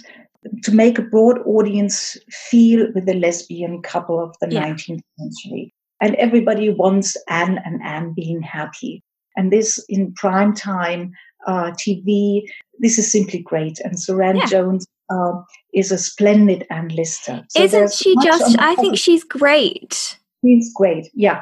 [0.63, 4.67] to make a broad audience feel with the lesbian couple of the yeah.
[4.67, 5.73] 19th century.
[6.01, 9.01] And everybody wants Anne and Anne being happy.
[9.37, 11.13] And this in prime time
[11.47, 12.41] uh, TV,
[12.79, 13.79] this is simply great.
[13.79, 14.45] And Suranne yeah.
[14.47, 15.41] Jones uh,
[15.73, 17.45] is a splendid Anne Lister.
[17.49, 18.57] So Isn't she just?
[18.59, 20.17] I think she's great.
[20.43, 21.09] She's great.
[21.13, 21.41] Yeah.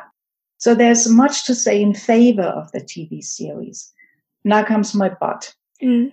[0.57, 3.91] So there's much to say in favor of the TV series.
[4.43, 5.53] Now comes my but.
[5.83, 6.11] Mm.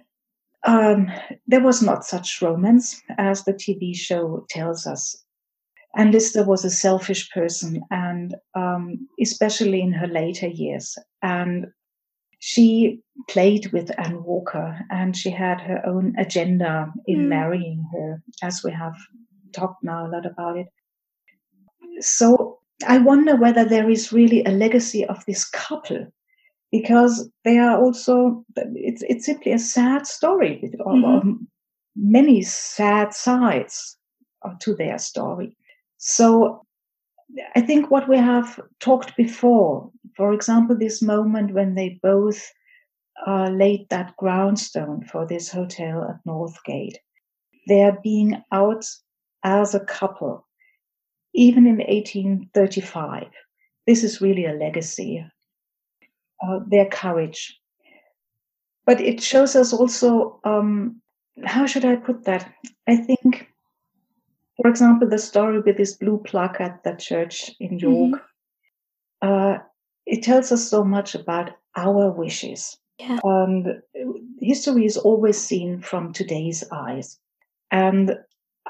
[0.64, 1.11] Um,
[1.46, 5.16] there was not such romance as the TV show tells us.
[5.96, 10.96] Anne Lister was a selfish person, and um, especially in her later years.
[11.22, 11.66] And
[12.45, 17.28] she played with Anne Walker and she had her own agenda in mm.
[17.28, 18.97] marrying her, as we have
[19.53, 20.66] talked now a lot about it.
[22.01, 26.09] So I wonder whether there is really a legacy of this couple
[26.72, 31.45] because they are also, it's, it's simply a sad story with mm-hmm.
[31.95, 33.97] many sad sides
[34.62, 35.57] to their story.
[35.99, 36.66] So
[37.55, 42.50] I think what we have talked before, for example, this moment when they both
[43.26, 46.96] uh, laid that groundstone for this hotel at Northgate,
[47.66, 48.84] their being out
[49.42, 50.46] as a couple,
[51.34, 53.28] even in 1835,
[53.86, 55.24] this is really a legacy.
[56.46, 57.58] Uh, their courage.
[58.84, 61.00] But it shows us also, um,
[61.44, 62.52] how should I put that?
[62.88, 63.52] I think
[64.62, 68.22] for example, the story with this blue plaque at the church in York,
[69.22, 69.28] mm-hmm.
[69.28, 69.58] uh,
[70.12, 72.76] it tells us so much about our wishes.
[72.98, 73.18] Yeah.
[73.24, 73.82] And
[74.40, 77.18] history is always seen from today's eyes.
[77.70, 78.18] And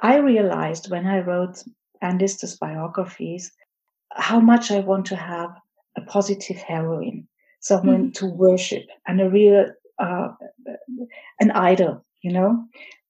[0.01, 1.65] I realized when I wrote
[2.01, 3.51] Anne Lister's biographies
[4.13, 5.51] how much I want to have
[5.97, 7.27] a positive heroine,
[7.61, 8.15] someone mm.
[8.15, 9.67] to worship, and a real
[9.99, 10.29] uh,
[11.41, 12.65] an idol, you know.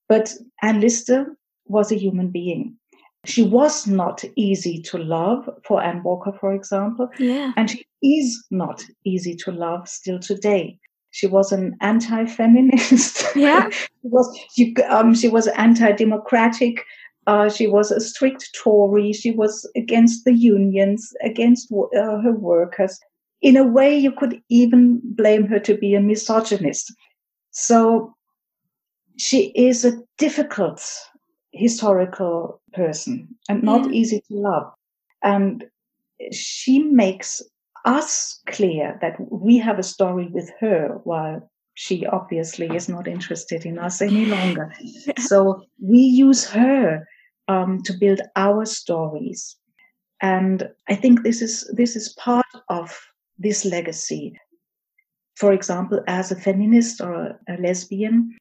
[0.09, 2.79] But Anne Lister was a human being.
[3.25, 7.09] She was not easy to love for Anne Walker, for example.
[7.19, 7.53] Yeah.
[7.57, 10.79] And she is not easy to love still today.
[11.13, 13.25] She was an anti-feminist.
[13.37, 13.71] Yeah.
[13.71, 16.85] she was she, um, she was anti-democratic.
[17.27, 19.13] Uh, she was a strict Tory.
[19.13, 22.99] She was against the unions, against uh, her workers.
[23.41, 26.93] In a way, you could even blame her to be a misogynist.
[27.53, 28.15] So
[29.17, 30.83] she is a difficult
[31.53, 33.93] historical person and not yeah.
[33.93, 34.73] easy to love.
[35.23, 35.65] And
[36.33, 37.43] she makes
[37.85, 43.65] us clear that we have a story with her while she obviously is not interested
[43.65, 44.73] in us any longer.
[45.19, 47.07] so we use her
[47.49, 49.57] um, to build our stories.
[50.21, 52.97] And I think this is this is part of
[53.39, 54.39] this legacy.
[55.37, 58.37] For example, as a feminist or a lesbian,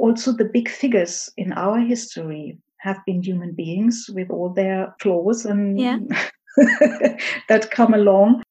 [0.00, 5.44] also the big figures in our history have been human beings with all their flaws
[5.44, 5.98] and yeah.
[7.48, 8.42] that come along.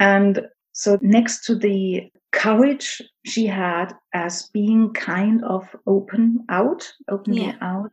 [0.00, 7.50] And so next to the courage she had as being kind of open out, opening
[7.50, 7.56] Yeah.
[7.60, 7.90] out,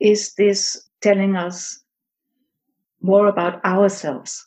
[0.00, 1.80] is this telling us
[3.00, 4.46] more about ourselves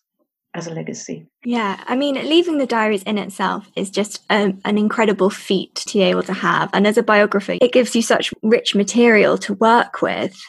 [0.56, 1.28] as a legacy.
[1.44, 5.94] Yeah, I mean, leaving the diaries in itself is just um, an incredible feat to
[5.94, 6.70] be able to have.
[6.74, 10.42] And as a biographer, it gives you such rich material to work with.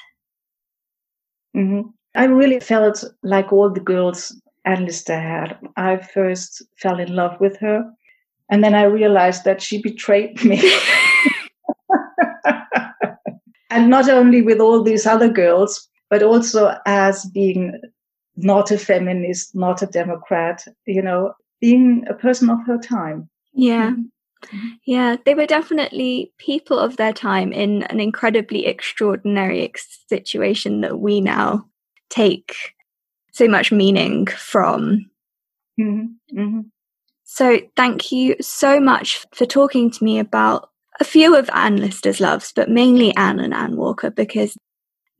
[1.52, 1.82] hmm
[2.14, 4.34] I really felt like all the girls
[4.64, 5.58] Anne Lister had.
[5.76, 7.84] I first fell in love with her,
[8.50, 10.58] and then I realized that she betrayed me.
[13.70, 17.78] and not only with all these other girls, but also as being
[18.36, 23.28] not a feminist, not a Democrat, you know, being a person of her time.
[23.52, 23.92] Yeah.
[23.92, 24.78] Mhm.
[24.84, 31.00] Yeah, they were definitely people of their time in an incredibly extraordinary ex- situation that
[31.00, 31.66] we now
[32.10, 32.54] take
[33.32, 35.10] so much meaning from.
[35.80, 36.38] Mm-hmm.
[36.38, 36.60] Mm-hmm.
[37.24, 40.70] So, thank you so much for talking to me about
[41.00, 44.56] a few of Anne Lister's loves, but mainly Anne and Anne Walker because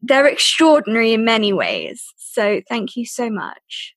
[0.07, 2.04] they're extraordinary in many ways.
[2.16, 3.94] So, thank you so much.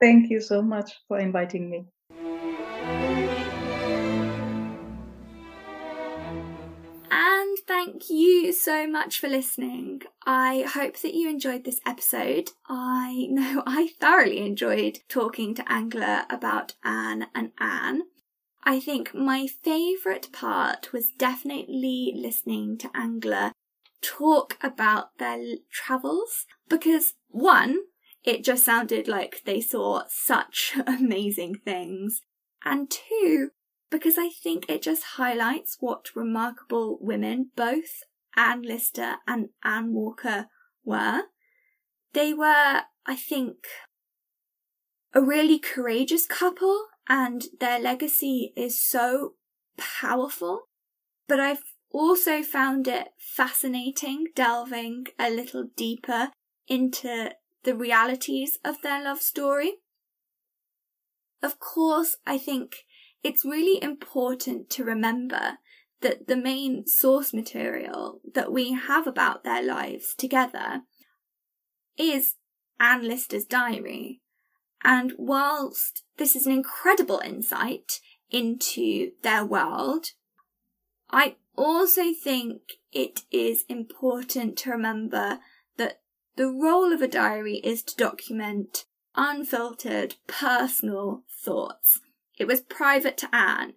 [0.00, 1.86] Thank you so much for inviting me.
[7.10, 10.02] And thank you so much for listening.
[10.24, 12.50] I hope that you enjoyed this episode.
[12.68, 18.02] I know I thoroughly enjoyed talking to Angela about Anne and Anne.
[18.62, 23.52] I think my favourite part was definitely listening to Angela
[24.02, 25.38] talk about their
[25.70, 27.80] travels because one,
[28.24, 32.20] it just sounded like they saw such amazing things,
[32.64, 33.50] and two,
[33.90, 38.04] because I think it just highlights what remarkable women both
[38.36, 40.46] Anne Lister and Anne Walker
[40.84, 41.22] were.
[42.12, 43.56] They were, I think,
[45.14, 49.34] a really courageous couple, and their legacy is so
[49.76, 50.62] powerful.
[51.26, 56.30] But I've also found it fascinating delving a little deeper
[56.68, 57.32] into
[57.64, 59.78] the realities of their love story.
[61.42, 62.84] Of course, I think
[63.22, 65.58] it's really important to remember
[66.00, 70.82] that the main source material that we have about their lives together
[71.98, 72.36] is
[72.78, 74.20] Anne Lister's diary.
[74.82, 80.06] And whilst this is an incredible insight into their world,
[81.10, 85.40] I also think it is important to remember
[85.76, 86.00] that
[86.36, 88.84] the role of a diary is to document
[89.16, 92.00] unfiltered personal thoughts.
[92.38, 93.74] It was private to Anne,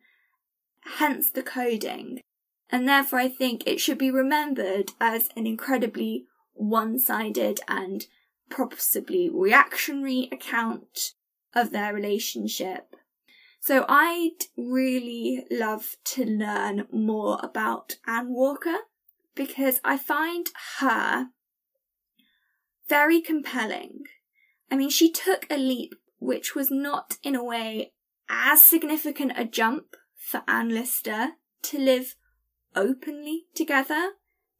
[0.97, 2.21] hence the coding.
[2.69, 8.05] And therefore, I think it should be remembered as an incredibly one sided and
[8.49, 11.13] possibly reactionary account
[11.53, 12.92] of their relationship.
[13.65, 18.79] So, I'd really love to learn more about Anne Walker
[19.35, 20.49] because I find
[20.79, 21.29] her
[22.89, 24.01] very compelling.
[24.69, 27.93] I mean, she took a leap which was not, in a way,
[28.27, 32.17] as significant a jump for Anne Lister to live
[32.75, 34.09] openly together,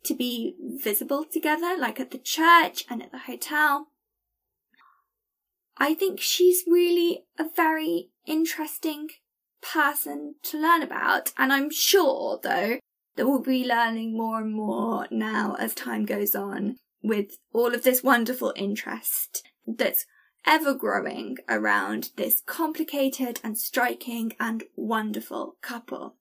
[0.06, 3.89] to be visible together, like at the church and at the hotel.
[5.76, 9.10] I think she's really a very interesting
[9.62, 12.80] person to learn about, and I'm sure, though,
[13.16, 17.84] that we'll be learning more and more now as time goes on with all of
[17.84, 20.06] this wonderful interest that's
[20.45, 26.16] ever growing around this complicated and striking and wonderful couple.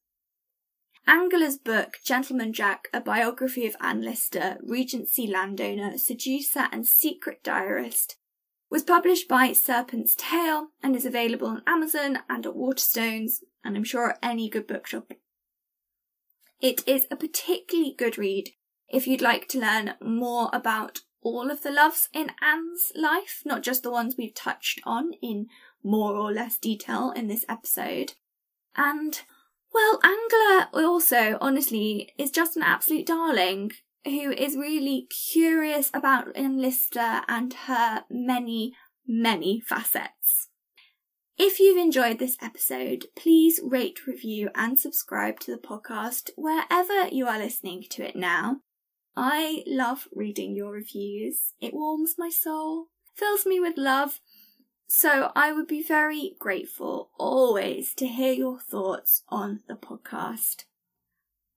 [1.07, 8.17] Angela's book, Gentleman Jack, a biography of Anne Lister, Regency landowner, seducer, and secret diarist,
[8.73, 13.85] was published by Serpent's Tail and is available on Amazon and at Waterstones, and I'm
[13.85, 15.13] sure at any good bookshop.
[16.59, 18.49] It is a particularly good read
[18.89, 23.63] if you'd like to learn more about all of the loves in Anne's life, not
[23.63, 25.49] just the ones we've touched on in
[25.85, 28.15] more or less detail in this episode.
[28.75, 29.21] And,
[29.75, 33.73] well, Angela also, honestly, is just an absolute darling
[34.05, 38.75] who is really curious about Anne Lister and her many,
[39.07, 40.49] many facets.
[41.39, 47.27] If you've enjoyed this episode, please rate, review, and subscribe to the podcast wherever you
[47.27, 48.59] are listening to it now.
[49.17, 51.55] I love reading your reviews.
[51.61, 54.21] It warms my soul, fills me with love.
[54.87, 60.65] So I would be very grateful always to hear your thoughts on the podcast.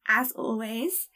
[0.07, 1.09] As always,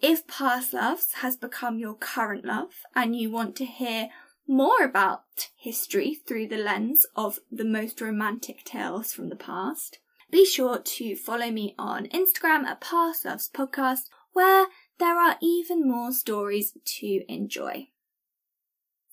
[0.00, 4.08] if past loves has become your current love and you want to hear
[4.46, 9.98] more about history through the lens of the most romantic tales from the past,
[10.30, 14.66] be sure to follow me on Instagram at Past Loves Podcast, where
[14.98, 17.88] there are even more stories to enjoy.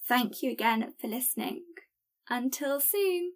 [0.05, 1.63] Thank you again for listening.
[2.29, 3.33] Until soon.